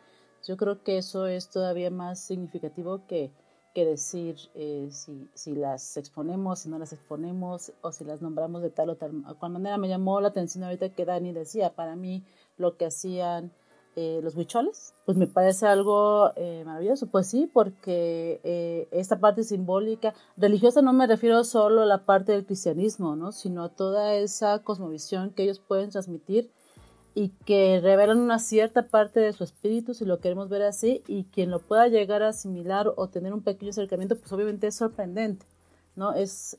[0.47, 3.31] Yo creo que eso es todavía más significativo que,
[3.73, 8.61] que decir eh, si, si, las exponemos, si no las exponemos, o si las nombramos
[8.61, 9.77] de tal o tal cual manera.
[9.77, 12.23] Me llamó la atención ahorita que Dani decía, para mí
[12.57, 13.51] lo que hacían
[13.95, 17.07] eh, los huicholes, pues me parece algo eh, maravilloso.
[17.07, 22.31] Pues sí, porque eh, esta parte simbólica, religiosa no me refiero solo a la parte
[22.31, 23.31] del cristianismo, ¿no?
[23.31, 26.49] sino a toda esa cosmovisión que ellos pueden transmitir
[27.15, 31.25] y que revelan una cierta parte de su espíritu, si lo queremos ver así, y
[31.25, 35.45] quien lo pueda llegar a asimilar o tener un pequeño acercamiento, pues obviamente es sorprendente,
[35.95, 36.13] ¿no?
[36.13, 36.57] Es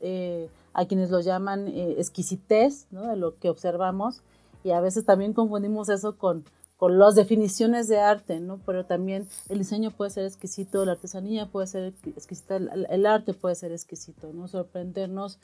[0.75, 3.07] a quienes lo llaman exquisitez, ¿no?
[3.07, 4.23] De lo que observamos,
[4.65, 6.45] y a veces también confundimos eso con
[6.81, 8.59] con las definiciones de arte, ¿no?
[8.65, 13.55] Pero también el diseño puede ser exquisito, la artesanía puede ser exquisita, el, arte puede
[13.55, 14.49] ser exquisito, ¿no?
[14.49, 15.39] Sorprendernos,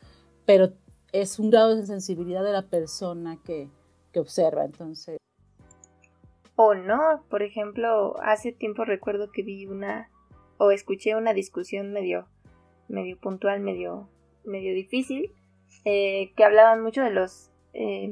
[0.46, 0.72] pero
[1.12, 3.68] es un grado de sensibilidad de la persona que,
[4.20, 5.18] observa, entonces.
[6.56, 10.10] O no, por ejemplo, hace tiempo recuerdo que vi una
[10.58, 12.26] o escuché una discusión medio,
[12.88, 14.08] medio puntual, medio,
[14.44, 15.32] medio difícil,
[15.84, 18.08] eh, que hablaban mucho de los eh,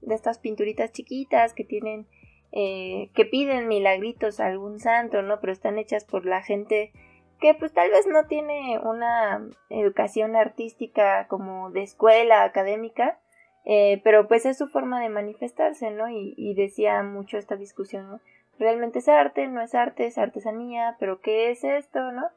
[0.00, 2.06] de estas pinturitas chiquitas que tienen,
[2.52, 5.40] eh, que piden milagritos a algún santo, ¿no?
[5.40, 6.92] Pero están hechas por la gente
[7.40, 13.18] que pues tal vez no tiene una educación artística como de escuela académica,
[13.64, 16.08] eh, pero pues es su forma de manifestarse, ¿no?
[16.08, 18.20] Y, decía mucho esta discusión, ¿no?
[18.58, 22.28] Realmente es arte, no es arte, es artesanía, pero ¿qué es esto, no?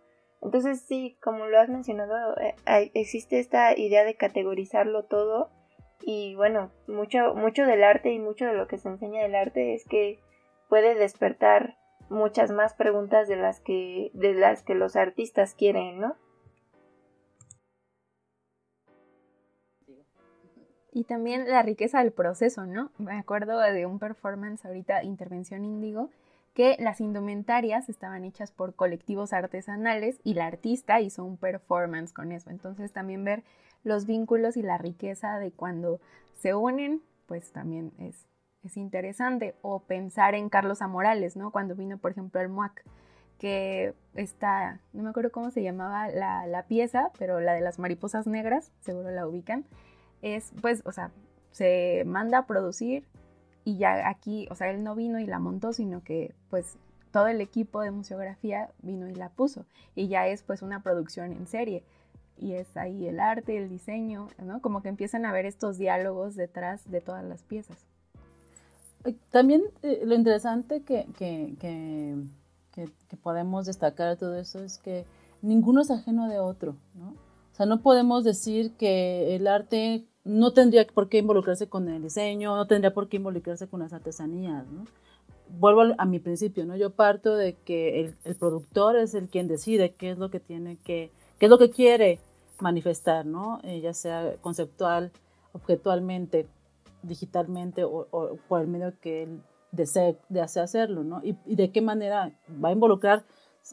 [0.41, 2.55] Entonces sí, como lo has mencionado, eh,
[2.93, 5.49] existe esta idea de categorizarlo todo
[6.01, 9.73] y bueno, mucho, mucho del arte y mucho de lo que se enseña del arte
[9.73, 10.19] es que
[10.69, 11.77] puede despertar
[12.09, 16.15] muchas más preguntas de las que, de las que los artistas quieren, ¿no?
[20.97, 22.89] Y también la riqueza del proceso, ¿no?
[22.97, 26.09] Me acuerdo de un performance ahorita, Intervención Índigo,
[26.55, 32.31] que las indumentarias estaban hechas por colectivos artesanales y la artista hizo un performance con
[32.31, 32.49] eso.
[32.49, 33.43] Entonces también ver
[33.83, 35.99] los vínculos y la riqueza de cuando
[36.33, 38.25] se unen, pues también es,
[38.63, 39.53] es interesante.
[39.61, 41.51] O pensar en Carlos Amorales, ¿no?
[41.51, 42.83] Cuando vino, por ejemplo, el MUAC,
[43.37, 47.77] que está, no me acuerdo cómo se llamaba la, la pieza, pero la de las
[47.77, 49.63] mariposas negras, seguro la ubican,
[50.21, 51.11] es, pues, o sea,
[51.51, 53.05] se manda a producir
[53.63, 56.77] y ya aquí, o sea, él no vino y la montó, sino que pues
[57.11, 59.65] todo el equipo de museografía vino y la puso
[59.95, 61.83] y ya es pues una producción en serie
[62.37, 64.61] y es ahí el arte, el diseño, ¿no?
[64.61, 67.77] Como que empiezan a ver estos diálogos detrás de todas las piezas.
[69.31, 75.05] también eh, lo interesante que, que, que, podemos destacar de todo eso es que
[75.41, 77.15] ninguno es ajeno de otro, ¿no?
[77.57, 82.55] Sea, no podemos decir que el arte no tendría por qué involucrarse con el diseño,
[82.55, 84.85] no tendría por qué involucrarse con las artesanías, ¿no?
[85.49, 86.75] Vuelvo a, mi principio, ¿no?
[86.75, 90.77] Yo parto de que el, productor es el quien decide qué es lo que tiene
[90.77, 92.19] que, qué es lo que quiere
[92.59, 93.59] manifestar, ¿no?
[93.63, 95.11] Eh, ya sea conceptual,
[95.53, 96.45] objetualmente,
[97.01, 99.41] digitalmente o, por el medio que él
[99.71, 101.21] desee, desee hacerlo, ¿no?
[101.23, 103.23] Y, de qué manera va a involucrar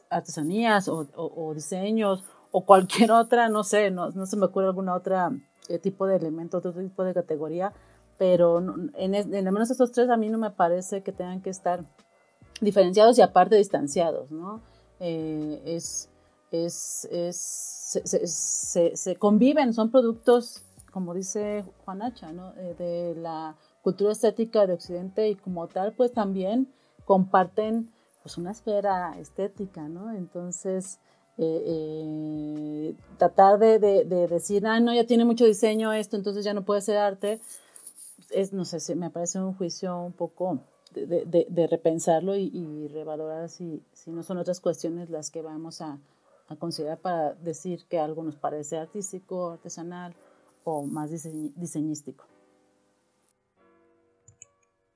[0.08, 2.24] artesanías o, diseños
[2.56, 5.32] o cualquier otra, no sé, no, no se me ocurre alguna otra
[5.68, 7.72] eh, tipo de elemento, otro tipo de categoría,
[8.16, 8.58] pero
[8.94, 11.84] en, en, al menos estos tres a mí no me parece que tengan que estar
[12.60, 14.60] diferenciados y aparte distanciados, ¿no?
[15.00, 16.08] Eh, es,
[16.52, 22.54] es, es se, se, se, conviven, son productos como dice Juan Hacha, ¿no?
[22.56, 26.72] Eh, de la cultura estética de Occidente y como tal, pues también
[27.04, 27.92] comparten
[28.22, 30.12] pues una esfera estética, ¿no?
[30.12, 31.00] Entonces,
[31.36, 36.54] eh, eh, tratar de, de, decir, ah, no, ya tiene mucho diseño esto, entonces ya
[36.54, 37.40] no puede ser arte,
[38.30, 40.60] es, no sé, me parece un juicio un poco
[40.92, 45.98] de, repensarlo y, revalorar si, no son otras cuestiones las que vamos a,
[46.58, 50.14] considerar para decir que algo nos parece artístico, artesanal
[50.62, 52.26] o más diseñístico.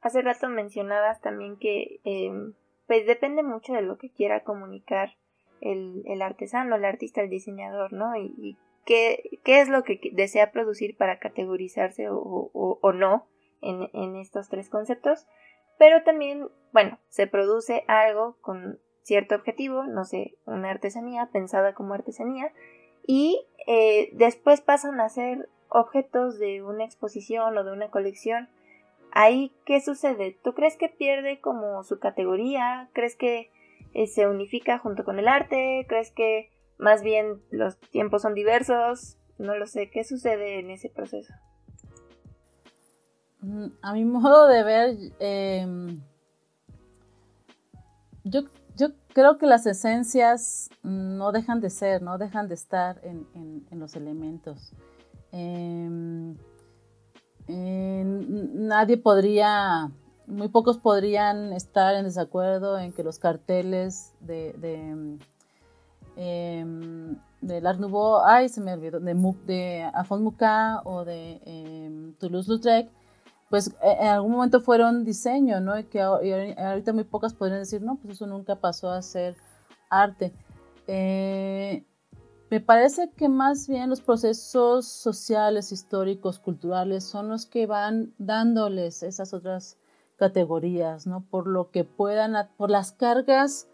[0.03, 2.53] Hace rato mencionabas también que em,
[2.87, 5.15] pues depende mucho de lo que quiera comunicar
[5.61, 8.17] el, artesano, el artista, el diseñador, ¿no?
[8.17, 13.27] Y, qué, es lo que desea producir para categorizarse o, no
[13.61, 15.27] en, en, estos tres conceptos.
[15.79, 21.95] Pero también, bueno, se produce algo con cierto objetivo, no sé, una artesanía pensada como
[21.95, 22.53] artesanía,
[23.07, 28.49] y eh, después pasan a ser objetos de una exposición o de una colección,
[29.13, 30.37] ahí qué sucede?
[30.43, 32.89] ¿Tú crees que pierde como su categoría?
[32.93, 33.51] ¿Crees que
[33.95, 35.87] eh, se unifica junto con el arte?
[35.89, 39.17] ¿Crees que más bien los tiempos son diversos?
[39.39, 41.33] No lo sé, ¿qué sucede en ese proceso?
[43.41, 46.01] Mm, a mi modo de ver, em,
[48.25, 48.43] yo,
[48.77, 53.27] yo, creo que las esencias no dejan de ser, no dejan de estar en,
[53.71, 54.73] en los elementos.
[55.33, 56.37] Em,
[57.49, 59.91] nadie podría,
[60.29, 65.19] muy pocos podrían estar en desacuerdo en que los carteles de, de
[66.17, 67.17] em,
[67.65, 69.15] Art Nouveau, ay, se me olvidó, de,
[69.47, 72.91] de Afon Muka o de em, Toulouse-Lautrec,
[73.49, 75.79] pues e, en algún momento fueron diseño, ¿no?
[75.79, 79.35] Y que ahorita muy pocas podrían decir, no, pues eso nunca pasó a ser
[79.89, 80.33] arte.
[80.87, 81.85] Eh,
[82.51, 89.03] me parece que más bien los procesos sociales, históricos, culturales son los que van dándoles
[89.03, 89.77] esas otras
[90.19, 91.25] categorías, ¿no?
[91.31, 93.69] Por lo que puedan, por las cargas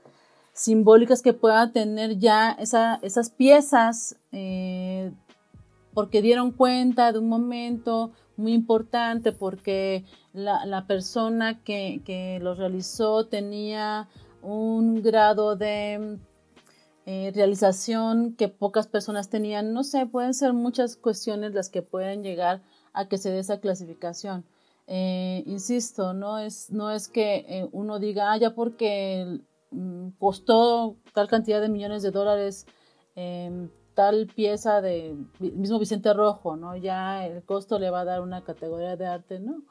[0.52, 5.12] simbólicas que puedan tener ya esas piezas, eh,
[5.92, 13.26] porque dieron cuenta de un momento muy importante, porque la, persona que, que los realizó
[13.26, 14.08] tenía
[14.42, 16.18] un grado de
[17.06, 19.72] eh, realización que pocas personas tenían.
[19.72, 23.60] No sé, pueden ser muchas cuestiones las que pueden llegar a que se dé esa
[23.60, 24.44] clasificación.
[24.86, 30.96] Eh, insisto, no es, no es que eh, uno diga, ah, ya porque mm, costó
[31.14, 32.66] tal cantidad de millones de dólares
[33.14, 36.76] em, tal pieza de mismo Vicente Rojo, ¿no?
[36.76, 39.62] Ya el costo le va a dar una categoría de arte, ¿no?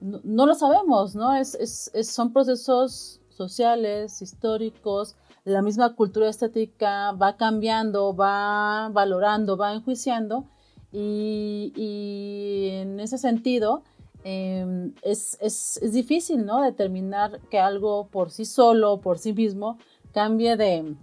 [0.00, 1.34] No, lo sabemos, ¿no?
[1.34, 9.72] Es, es, son procesos sociales, históricos, la misma cultura estética va cambiando, va valorando, va
[9.72, 10.44] enjuiciando
[10.92, 13.82] y, en ese sentido
[14.24, 16.62] em, es, difícil ¿no?
[16.62, 19.78] determinar que algo por sí solo, por sí mismo,
[20.12, 20.96] cambie de,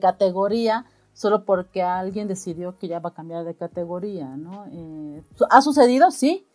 [0.00, 4.36] categoría solo porque alguien decidió que ya va a cambiar de categoría.
[4.36, 4.66] ¿no?
[4.70, 6.10] Eh, ¿Ha sucedido?
[6.10, 6.46] Sí,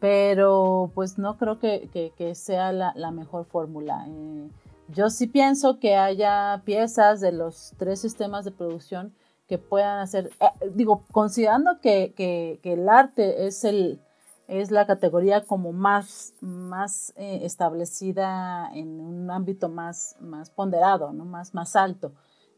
[0.00, 4.04] pero pues no creo que, sea la, mejor fórmula.
[4.08, 4.48] Eh,
[4.88, 9.14] yo sí pienso que haya piezas de los tres sistemas de producción
[9.48, 14.00] que puedan hacer, eh, digo, considerando que, que, el arte es, el,
[14.48, 21.24] es la categoría como más, más eh, establecida en un ámbito más, más ponderado, ¿no?
[21.24, 22.12] más, más alto,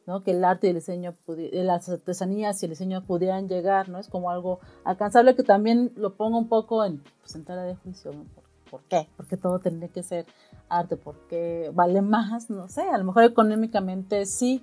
[0.06, 0.22] ¿no?
[0.22, 3.98] que el arte y el diseño, las artesanías y el diseño pudieran llegar, ¿no?
[3.98, 7.76] es como algo alcanzable que también lo pongo un poco en, pues, en tela de
[7.76, 8.12] juicio,
[8.70, 9.08] ¿por qué?
[9.16, 10.26] Porque todo tendría que ser
[10.68, 14.62] arte, porque vale más, no sé, a lo mejor económicamente sí,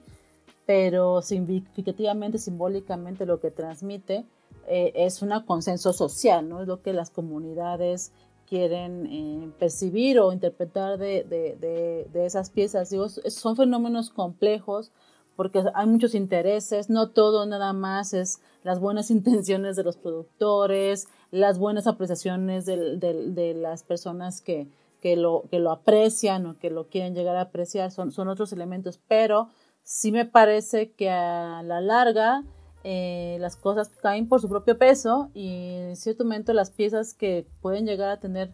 [0.67, 4.25] pero significativamente, simbólicamente lo que transmite
[4.67, 6.61] eh, es un consenso social, ¿no?
[6.61, 8.11] Es lo que las comunidades
[8.47, 12.89] quieren eh, percibir o interpretar de, de, de, esas piezas.
[12.89, 14.91] Digo, son fenómenos complejos
[15.35, 21.07] porque hay muchos intereses, no todo nada más es las buenas intenciones de los productores,
[21.31, 24.67] las buenas apreciaciones de, las personas que,
[25.01, 28.53] que, lo, que lo aprecian o que lo quieren llegar a apreciar, son, son otros
[28.53, 29.49] elementos, pero
[29.83, 32.43] sí me parece que a la larga
[32.87, 37.47] eh, las cosas caen por su propio peso y en cierto momento las piezas que
[37.59, 38.51] pueden llegar a tener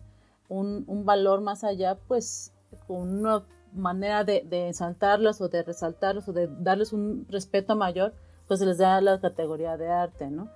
[0.47, 2.53] un, un valor más allá, pues
[2.87, 8.13] con una manera de, de exaltarlas o de resaltarlas o de darles un respeto mayor,
[8.47, 10.49] pues se les da la categoría de arte, ¿no?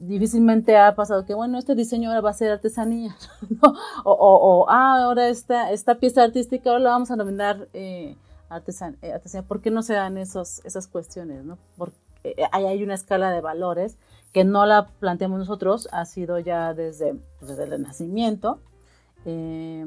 [0.00, 3.14] Difícilmente ha pasado que, bueno, este diseño ahora va a ser artesanía,
[3.62, 3.74] ¿no?
[4.02, 8.16] o, o, ah, ahora esta, esta pieza artística ahora la vamos a nominar eh, eh,
[8.48, 9.42] artesanía.
[9.46, 11.58] ¿Por qué no se dan esos, esas cuestiones, no?
[11.78, 12.09] Eh,
[12.52, 13.96] ahí hay una escala de valores
[14.32, 18.60] que no la planteamos nosotros, ha sido ya desde, desde el nacimiento.
[19.24, 19.84] Eh,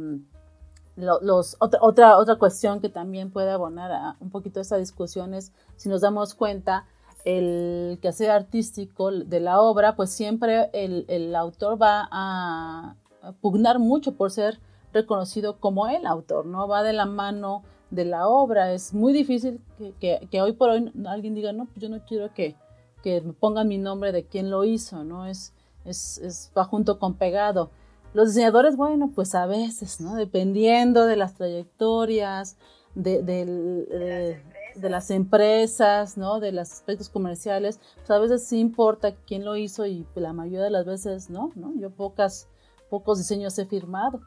[0.96, 5.90] los, otra, otra, cuestión que también puede abonar a un poquito esta discusión es si
[5.90, 6.86] nos damos cuenta
[7.26, 12.96] el quehacer artístico de la obra, pues siempre el, el autor va a,
[13.40, 14.60] pugnar mucho por ser
[14.92, 16.68] reconocido como el autor, ¿no?
[16.68, 17.64] Va de la mano
[17.94, 18.74] de la obra.
[18.74, 19.62] Es muy difícil
[20.00, 22.56] que, que, hoy por hoy alguien diga, no, pues yo no quiero que,
[23.04, 25.26] que me pongan mi nombre de quién lo hizo, ¿no?
[25.26, 25.54] Es,
[25.86, 27.72] es, es va junto con pegado.
[28.14, 30.16] Los diseñadores, bueno, pues a veces, ¿no?
[30.16, 32.58] Dependiendo de las trayectorias,
[32.96, 36.40] de, de, las empresas, ¿no?
[36.40, 40.64] De los aspectos comerciales, pues a veces sí importa quién lo hizo y la mayoría
[40.64, 41.74] de las veces no, ¿no?
[41.76, 42.48] Yo pocas,
[42.94, 44.22] pocos diseños he firmado,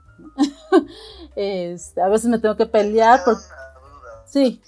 [1.37, 3.21] este, a veces me tengo que pelear.
[4.27, 4.61] Sí.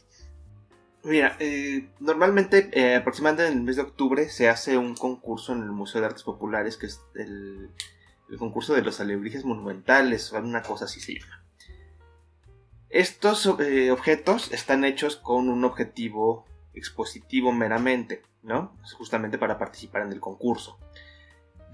[1.02, 5.62] Mira, eh, normalmente eh, aproximadamente en el mes de octubre se hace un concurso en
[5.62, 7.70] el Museo de Artes Populares que es el
[8.30, 11.42] el concurso de los alebrijes monumentales o alguna cosa así se llama.
[12.90, 18.76] Estos eh, objetos están hechos con un objetivo expositivo meramente, ¿no?
[18.96, 20.78] justamente para participar en el concurso.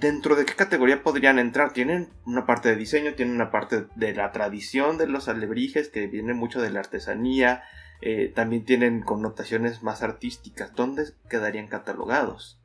[0.01, 1.73] ¿Dentro de qué categoría podrían entrar?
[1.73, 6.07] Tienen una parte de diseño, tienen una parte de la tradición de los alebrijes, que
[6.07, 7.63] viene mucho de la artesanía,
[8.03, 10.75] eh, también tienen connotaciones más artísticas.
[10.75, 12.61] ¿Dónde quedarían catalogados?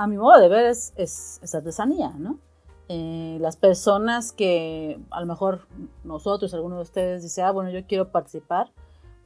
[0.00, 2.38] a mi modo de ver, es, es, artesanía, ¿no?
[2.88, 5.66] Eh, las personas que a lo mejor
[6.04, 8.72] nosotros, algunos de ustedes, dice, ah, bueno, yo quiero participar,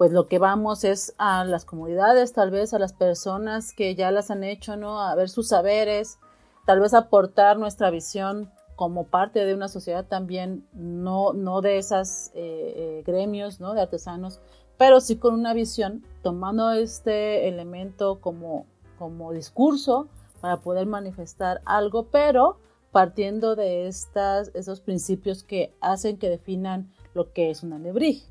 [0.05, 4.11] pues lo que vamos es a las comunidades, tal vez a las personas que ya
[4.11, 5.01] las han hecho, ¿no?
[5.01, 6.19] A ver sus saberes,
[6.67, 12.27] tal vez aportar nuestra visión como parte de una sociedad también, no, no de esos
[12.35, 13.73] eh, eh, gremios, ¿no?
[13.73, 14.41] De artesanos,
[14.77, 18.67] pero sí con una visión, tomando este elemento como,
[18.99, 20.09] como discurso,
[20.43, 22.59] para poder manifestar algo, pero
[22.93, 28.29] partiendo de estas, esos principios que hacen que definan lo que es una alebrije,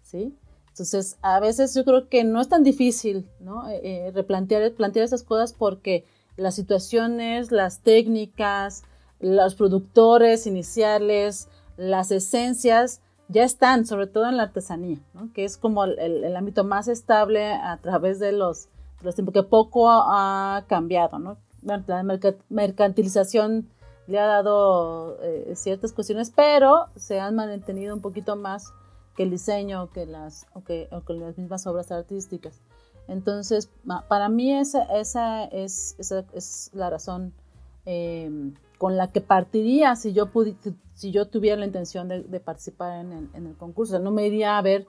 [0.00, 0.34] ¿sí?
[0.80, 3.28] Entonces, a veces yo creo que no es tan difícil.
[3.68, 6.06] Eh, eh, replantear plantear esas cosas porque
[6.38, 8.84] las situaciones, las técnicas,
[9.20, 15.30] los productores iniciales, las esencias ya están, sobre todo en la artesanía, ¿no?
[15.34, 18.68] que es como el, el, ámbito más estable a través de los,
[19.02, 21.36] los tiempos, que poco ha cambiado, ¿no?
[21.62, 22.02] la
[22.48, 23.68] mercantilización
[24.06, 28.72] le ha dado eh, ciertas cuestiones, pero se han mantenido un poquito más
[29.22, 32.60] el diseño que las, o que, las mismas obras artísticas.
[33.08, 33.70] Entonces,
[34.08, 37.32] para mí esa, esa, es, esa es la razón
[37.84, 40.30] em, con la que partiría si yo,
[40.94, 43.98] si yo tuviera la intención de, participar en el, en el, concurso.
[43.98, 44.86] no me iría a ver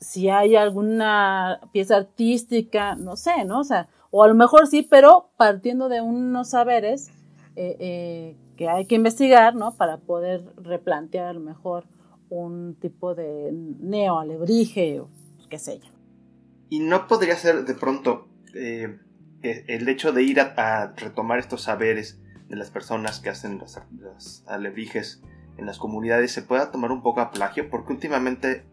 [0.00, 3.60] si hay alguna pieza artística, no sé, ¿no?
[3.60, 7.08] O sea, o a lo mejor sí, pero partiendo de unos saberes
[7.56, 9.72] eh, eh, que hay que investigar, ¿no?
[9.72, 11.84] Para poder replantear a lo mejor
[12.32, 15.08] un tipo de neoalebrije o
[15.48, 15.90] qué sé yo.
[16.70, 18.98] Y no podría ser de pronto eh,
[19.42, 25.22] el hecho de ir a, retomar estos saberes de las personas que hacen los, alebrijes
[25.58, 28.64] en las comunidades se pueda tomar un poco a plagio, porque últimamente,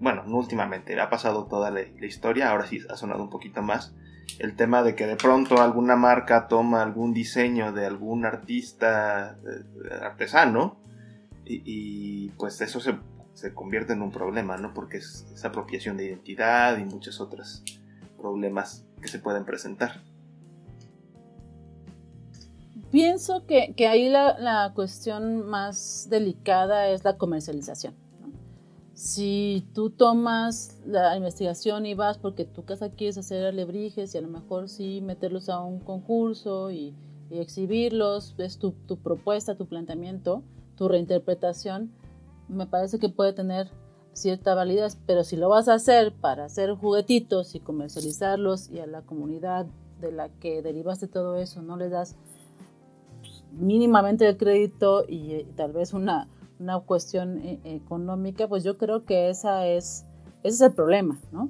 [0.00, 3.94] bueno, no últimamente, ha pasado toda la historia, ahora sí ha sonado un poquito más,
[4.38, 9.94] el tema de que de pronto alguna marca toma algún diseño de algún artista eh,
[10.02, 10.83] artesano
[11.46, 14.72] y, pues eso se, convierte en un problema, ¿no?
[14.72, 17.62] Porque es, apropiación de identidad y muchos otros
[18.18, 20.02] problemas que se pueden presentar.
[22.90, 27.94] Pienso que, ahí la cuestión más delicada es la comercialización
[28.94, 34.20] si tú tomas la investigación y vas porque tu casa quieres hacer alebrijes y a
[34.20, 36.94] lo mejor sí meterlos a un concurso y
[37.30, 40.42] y exhibirlos, ves tu, tu propuesta, tu planteamiento,
[40.76, 41.92] tu reinterpretación,
[42.48, 43.70] me parece que puede tener
[44.12, 48.86] cierta validez, pero si lo vas a hacer para hacer juguetitos y comercializarlos y a
[48.86, 49.66] la comunidad
[50.00, 52.16] de la que derivaste todo eso no le das
[53.52, 59.04] mínimamente el crédito y, eh, tal vez una, una cuestión eh, económica, pues yo creo
[59.04, 60.04] que esa es,
[60.42, 61.48] ese es el problema, ¿no?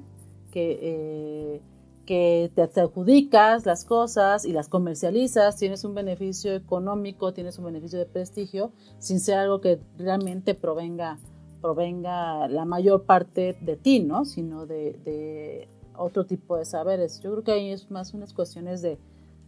[0.51, 1.62] Que, eh,
[2.05, 7.98] que te, adjudicas las cosas y las comercializas, tienes un beneficio económico, tienes un beneficio
[7.98, 11.18] de prestigio, sin ser algo que realmente provenga,
[11.61, 14.24] provenga la mayor parte de ti, ¿no?
[14.24, 17.20] Sino de, otro tipo de saberes.
[17.20, 18.98] Yo creo que ahí es más unas cuestiones de,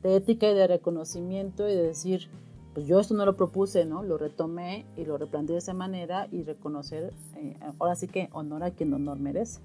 [0.03, 2.29] de ética y de reconocimiento y de decir,
[2.73, 4.03] pues yo esto no lo propuse, ¿no?
[4.03, 8.63] Lo retomé y lo replanteé de esa manera y reconocer, eh, ahora sí que honor
[8.63, 9.61] a quien honor merece.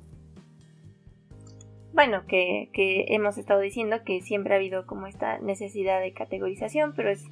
[1.94, 2.70] Bueno, que,
[3.10, 7.26] hemos estado diciendo que siempre ha habido como esta necesidad de categorización, pero es,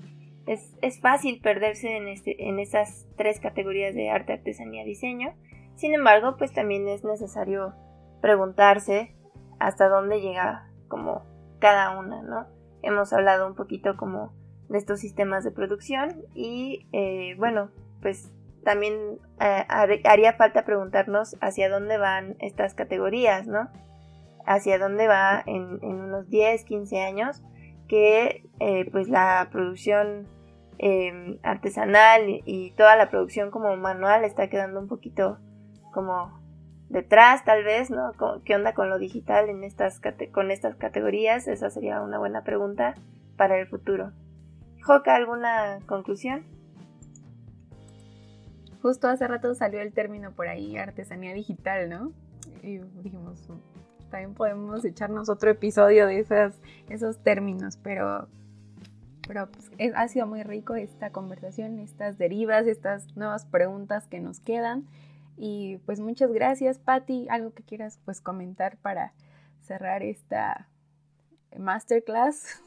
[0.47, 5.33] es, es fácil perderse en, este, en estas tres categorías de arte, artesanía, diseño.
[5.75, 7.73] Sin embargo, pues también es necesario
[8.21, 9.15] preguntarse
[9.59, 11.23] hasta dónde llega como
[11.59, 12.47] cada una, ¿no?
[12.81, 14.33] Hemos hablado un poquito como
[14.67, 18.31] de estos sistemas de producción y eh, bueno, pues
[18.63, 23.69] también eh, haría falta preguntarnos hacia dónde van estas categorías, ¿no?
[24.49, 27.43] Hacia dónde va en, unos 10, 15 años
[27.87, 30.27] que eh, pues la producción
[30.79, 35.37] em, artesanal y, toda la producción como manual está quedando un poquito
[35.93, 36.39] como
[36.89, 38.11] detrás tal vez, ¿no?
[38.43, 41.47] ¿Qué onda con lo digital en estas con estas categorías?
[41.47, 42.95] Esa sería una buena pregunta
[43.37, 44.13] para el futuro.
[44.81, 46.43] Joca, ¿alguna conclusión?
[48.81, 52.13] Justo hace rato salió el término por ahí, artesanía digital, ¿no?
[52.63, 53.47] Y dijimos,
[54.09, 58.27] también podemos echarnos otro episodio de esas, esos términos, pero,
[59.27, 64.39] pero pues, ha sido muy rico esta conversación, estas derivas, estas nuevas preguntas que nos
[64.39, 64.87] quedan.
[65.37, 67.27] Y pues muchas gracias, Patti.
[67.29, 69.13] Algo que quieras pues comentar para
[69.61, 70.67] cerrar esta
[71.57, 72.61] masterclass.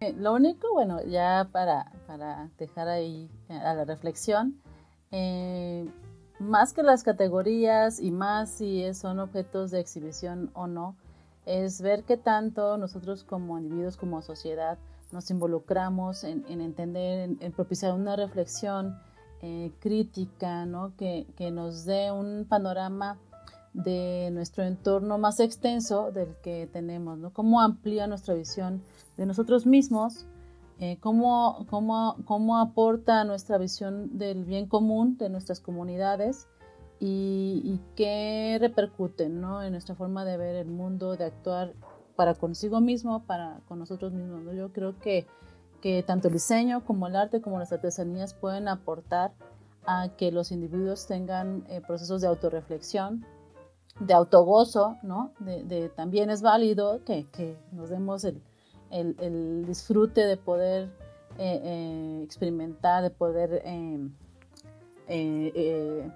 [0.00, 1.92] Eh, lo único, bueno, ya para,
[2.58, 4.60] dejar ahí eh, a la reflexión,
[5.10, 5.86] eh,
[6.40, 10.96] más que las categorías y más si son objetos de exhibición o no,
[11.46, 14.78] es ver qué tanto nosotros como individuos, como sociedad,
[15.12, 18.98] nos involucramos en, entender, en, propiciar una reflexión
[19.80, 20.92] crítica, ¿no?
[20.96, 23.18] que, que nos dé un panorama
[23.72, 27.32] de nuestro entorno más extenso del que tenemos, ¿no?
[27.32, 28.82] Cómo amplía nuestra visión
[29.16, 30.26] de nosotros mismos,
[30.80, 36.48] eh, cómo, cómo, cómo, aporta nuestra visión del bien común de nuestras comunidades
[36.98, 39.62] y, qué repercute ¿no?
[39.62, 41.74] en nuestra forma de ver el mundo, de actuar
[42.16, 44.42] para consigo mismo, para con nosotros mismos.
[44.42, 44.52] ¿no?
[44.54, 45.26] Yo creo que,
[45.82, 49.32] que tanto el diseño como el arte como las artesanías pueden aportar
[49.86, 53.24] a que los individuos tengan eh, procesos de autorreflexión,
[53.98, 55.32] de autogozo, ¿no?
[55.40, 57.26] De, también es válido que,
[57.72, 58.42] nos demos el,
[59.66, 60.90] disfrute de poder
[61.38, 64.08] eh, eh, experimentar, de poder eh,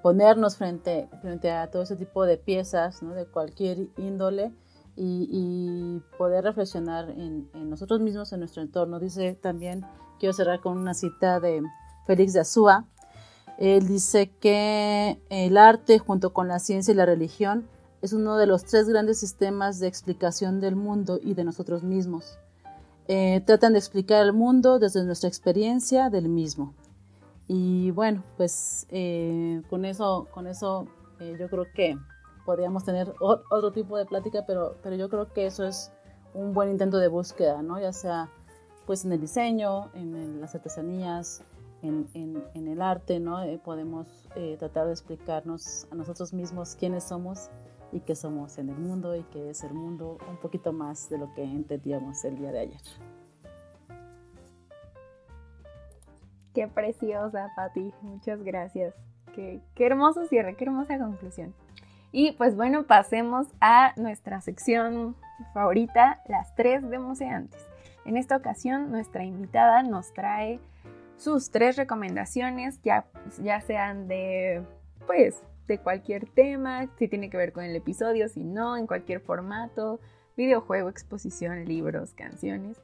[0.02, 3.00] ponernos frente, frente a todo ese tipo de piezas.
[3.00, 4.52] De cualquier índole
[4.96, 9.00] y, poder reflexionar en, en, nosotros mismos, en nuestro entorno.
[9.00, 9.84] Dice también,
[10.18, 11.62] quiero cerrar con una cita de
[12.06, 12.86] Félix de Azúa,
[13.58, 17.68] él dice que el arte junto con la ciencia y la religión
[18.02, 22.38] es uno de los tres grandes sistemas de explicación del mundo y de nosotros mismos.
[23.06, 26.74] Eh, tratan de explicar el mundo desde nuestra experiencia del mismo.
[27.46, 30.86] Y bueno, pues eh, con eso, con eso
[31.20, 31.98] eh, yo creo que
[32.46, 35.92] podríamos tener otro tipo de plática, pero, pero yo creo que eso es
[36.32, 37.78] un buen intento de búsqueda, ¿no?
[37.78, 38.30] Ya sea
[38.86, 41.42] pues en el diseño, en, las artesanías,
[41.82, 43.38] en, en, el arte, ¿no?
[43.62, 44.06] podemos
[44.58, 47.48] tratar de explicarnos a nosotros mismos quiénes somos
[47.94, 51.16] y que somos en el mundo y que es el mundo un poquito más de
[51.16, 52.80] lo que entendíamos el día de ayer.
[56.52, 57.92] Qué preciosa, Patti.
[58.02, 58.94] Muchas gracias.
[59.34, 61.54] Qué, qué hermoso cierre, qué hermosa conclusión.
[62.10, 65.16] Y pues bueno, pasemos a nuestra sección
[65.52, 67.64] favorita, las tres de museantes.
[68.04, 70.60] En esta ocasión, nuestra invitada nos trae
[71.16, 73.06] sus tres recomendaciones, ya,
[73.40, 74.62] ya sean de,
[75.06, 79.20] pues, de cualquier tema, si tiene que ver con el episodio, si no, en cualquier
[79.20, 80.00] formato,
[80.36, 82.78] videojuego, exposición, libros, canciones.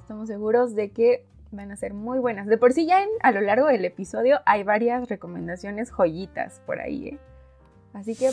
[0.00, 2.46] Estamos seguros de que van a ser muy buenas.
[2.46, 7.08] De por sí ya a lo largo del episodio hay varias recomendaciones joyitas por ahí,
[7.08, 7.18] ¿eh?
[7.92, 8.30] Así que,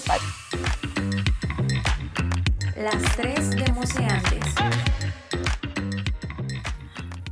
[2.76, 4.56] Las tres demoseantes.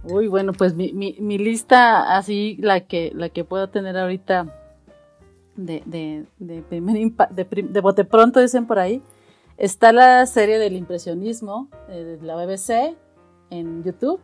[0.04, 4.69] Uy, bueno, pues mi, mi, lista así, la que, la que puedo tener ahorita
[5.66, 9.01] de, de, de, de, de bote pronto, dicen por ahí,
[9.57, 12.95] está la serie del impresionismo eh, de la BBC
[13.49, 14.22] en YouTube.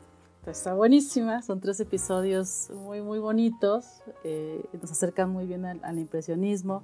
[0.48, 6.84] Está buenísima, son tres episodios muy, muy bonitos, eh, nos acercan muy bien al, impresionismo.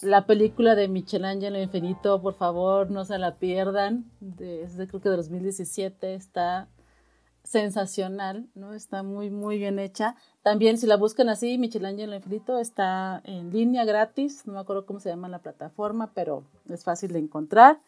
[0.00, 5.02] La película de Michelangelo Infinito, por favor, no se la pierdan, de, es de, creo
[5.02, 6.68] que de 2017, está
[7.44, 8.74] sensacional, ¿no?
[8.74, 10.16] Está muy, muy bien hecha.
[10.42, 15.00] También si la buscan así, Michelangelo Infinito está en línea gratis, no me acuerdo cómo
[15.00, 17.78] se llama la plataforma, pero es fácil de encontrar.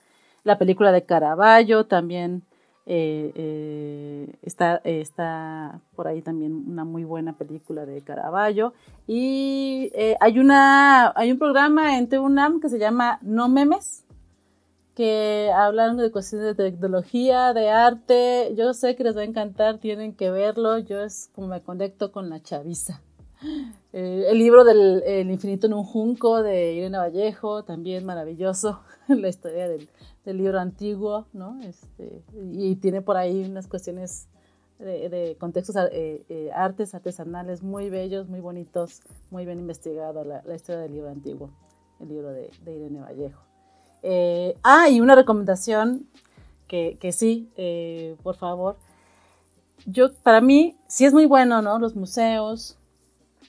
[0.42, 2.42] La película de Caravaggio también
[2.86, 8.74] eh, eh, está, está por ahí también una muy buena película de Caravaggio.
[9.06, 14.03] Y eh, hay, una, hay un programa en TUNAM que se llama No Memes,
[14.94, 18.54] que hablan de cuestiones de tecnología, de arte.
[18.56, 20.78] Yo sé que les va a encantar, tienen que verlo.
[20.78, 23.02] Yo es como me conecto con la chaviza.
[23.96, 28.80] Eh, el libro del el infinito en un junco de Irene Vallejo, también maravilloso.
[29.08, 29.88] la historia del,
[30.24, 31.60] libro antiguo, ¿no?
[31.62, 34.26] Este, y tiene por ahí unas cuestiones
[34.80, 40.42] de, de contextos, eh, eh, artes artesanales muy bellos, muy bonitos, muy bien investigado la,
[40.52, 41.50] historia del libro antiguo,
[42.00, 43.53] el libro de Irene Vallejo.
[44.06, 46.06] Eh, ah, y una recomendación
[46.68, 48.76] que, sí, eh, por favor.
[49.86, 51.78] Yo, para mí, sí es muy bueno, ¿no?
[51.78, 52.76] Los museos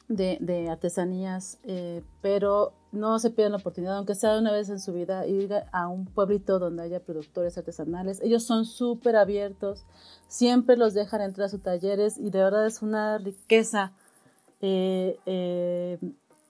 [0.07, 4.93] de, artesanías, eh, pero no se pierdan la oportunidad, aunque sea una vez en su
[4.93, 8.21] vida, ir a un pueblito donde haya productores artesanales.
[8.21, 9.83] Ellos son súper abiertos,
[10.29, 13.91] siempre los dejan entrar a sus talleres y de verdad es una riqueza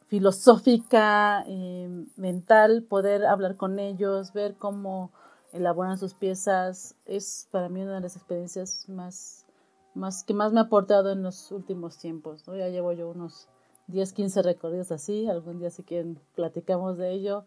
[0.07, 5.11] filosófica, eh, mental, poder hablar con ellos, ver cómo
[5.51, 9.45] elaboran sus piezas, es para mí una de las experiencias más,
[9.93, 12.47] más que más me ha aportado en los últimos tiempos.
[12.47, 12.55] ¿no?
[12.55, 13.47] Ya llevo yo unos
[13.87, 17.45] 10, 15 recorridos así, algún día si quieren platicamos de ello,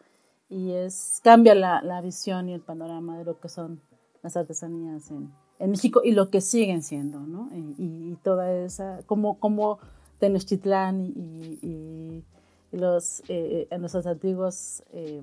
[0.48, 3.80] y es cambia la, la visión y el panorama de lo que son
[4.22, 7.50] las artesanías en, en México y lo que siguen siendo, ¿no?
[7.54, 9.78] Y, toda esa, como, como
[10.18, 12.24] Tenochtitlán y, y
[12.72, 15.22] los, eh, en nuestros antiguos eh,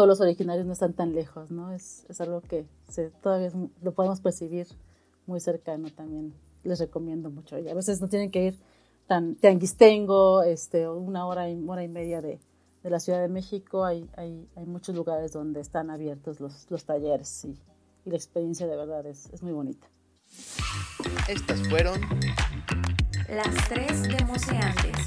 [0.00, 1.72] todos los originarios no están tan lejos, ¿no?
[1.72, 3.50] Es, es algo que se, todavía
[3.82, 4.66] lo podemos percibir
[5.26, 6.32] muy cercano también.
[6.64, 7.58] Les recomiendo mucho.
[7.58, 8.58] Y a veces no tienen que ir
[9.06, 12.38] tan tianguistengo, este, una hora y, hora y media de,
[12.82, 13.84] de la Ciudad de México.
[13.84, 17.58] Hay, hay, hay, muchos lugares donde están abiertos los, los talleres y,
[18.06, 19.86] y, la experiencia de verdad es, es muy bonita.
[21.28, 22.00] Estas fueron
[23.28, 25.06] las tres de Museantes.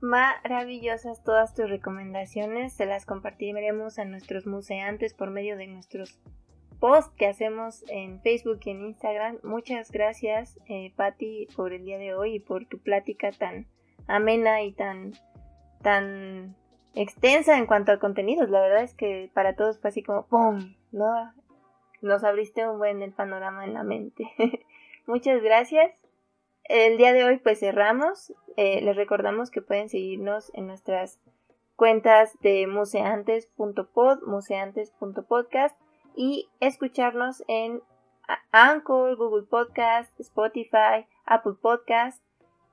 [0.00, 6.18] Maravillosas todas tus recomendaciones, se las compartiremos a nuestros museantes por medio de nuestros
[6.80, 9.38] posts que hacemos en Facebook y en Instagram.
[9.42, 13.66] Muchas gracias, eh, Patti, por el día de hoy y por tu plática tan
[14.06, 15.12] amena y tan,
[15.82, 16.56] tan
[16.94, 18.48] extensa en cuanto a contenidos.
[18.48, 20.74] La verdad es que para todos fue así como ¡pum!
[20.92, 21.34] ¿no?
[22.00, 24.24] Nos abriste un buen el panorama en la mente.
[25.06, 25.99] Muchas gracias
[26.70, 28.32] el día de hoy pues cerramos.
[28.56, 31.18] Eh, les recordamos que pueden seguirnos en nuestras
[31.74, 35.76] cuentas de museantes.pod, museantes.podcast
[36.14, 37.82] y escucharnos en
[38.52, 42.22] Anchor, Google Podcast, Spotify, Apple Podcast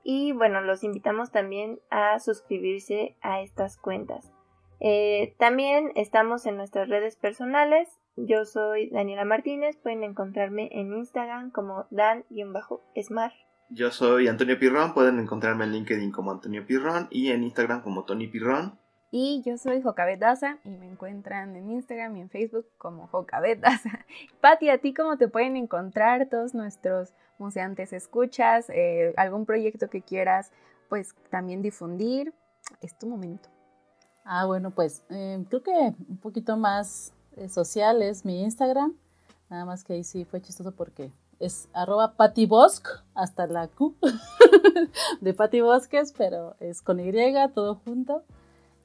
[0.04, 4.32] y bueno, los invitamos también a suscribirse a estas cuentas.
[4.80, 7.88] Eh, también estamos en nuestras redes personales.
[8.16, 13.34] Yo soy Daniela Martínez, pueden encontrarme en Instagram como dan-smart.
[13.70, 18.04] Yo soy Antonio Pirrón, pueden encontrarme en LinkedIn como Antonio Pirrón y en Instagram como
[18.04, 18.78] Tony Pirrón.
[19.10, 23.60] Y yo soy Jocabet Daza y me encuentran en Instagram y en Facebook como Jocabet
[23.60, 24.06] Daza.
[24.40, 28.70] Pati, ¿a ti cómo te pueden encontrar todos nuestros museantes escuchas?
[28.70, 30.50] Eh, ¿Algún proyecto que quieras
[30.88, 32.32] pues también difundir?
[32.80, 33.50] Es tu momento.
[34.24, 38.94] Ah, bueno, pues eh, creo que un poquito más eh, social es mi Instagram.
[39.50, 42.14] Nada más que ahí sí fue chistoso porque es arroba
[43.14, 43.94] hasta la Q
[45.20, 47.12] de patibosques, pero es con Y,
[47.54, 48.22] todo junto.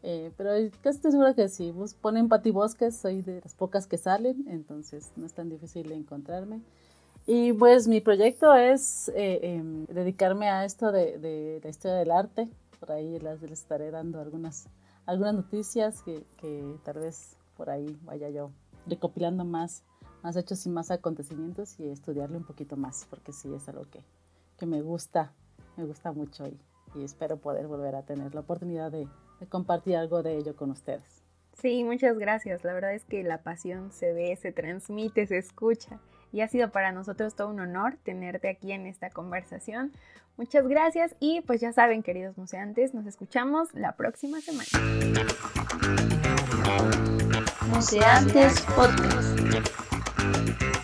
[0.06, 5.14] Eh, pero estoy segura que si ponen patibosques, soy de las pocas que salen, entonces
[5.16, 6.62] no es tan difícil encontrarme.
[7.26, 12.50] Y pues mi proyecto es eh, em, dedicarme a esto de, la historia del arte.
[12.82, 14.68] Por ahí les estaré dando algunas,
[15.06, 18.52] algunas noticias que, que tal vez por ahí vaya yo
[18.86, 19.84] recopilando más
[20.24, 24.04] más hechos y más acontecimientos y estudiarle un poquito más, porque sí es algo que,
[24.58, 25.34] que me gusta,
[25.78, 26.58] me gusta mucho y,
[26.96, 29.08] y, espero poder volver a tener la oportunidad de,
[29.40, 31.24] de compartir algo de ello con ustedes.
[31.62, 32.64] Sí, muchas gracias.
[32.64, 36.00] La verdad es que la pasión se ve, se transmite, se escucha.
[36.32, 39.92] y ha sido para nosotros todo un honor tenerte aquí en esta conversación.
[40.36, 44.68] Muchas gracias y pues ya saben, queridos museantes, nos escuchamos la próxima semana.
[47.68, 49.83] Museantes Podcast.
[50.24, 50.83] Thank you.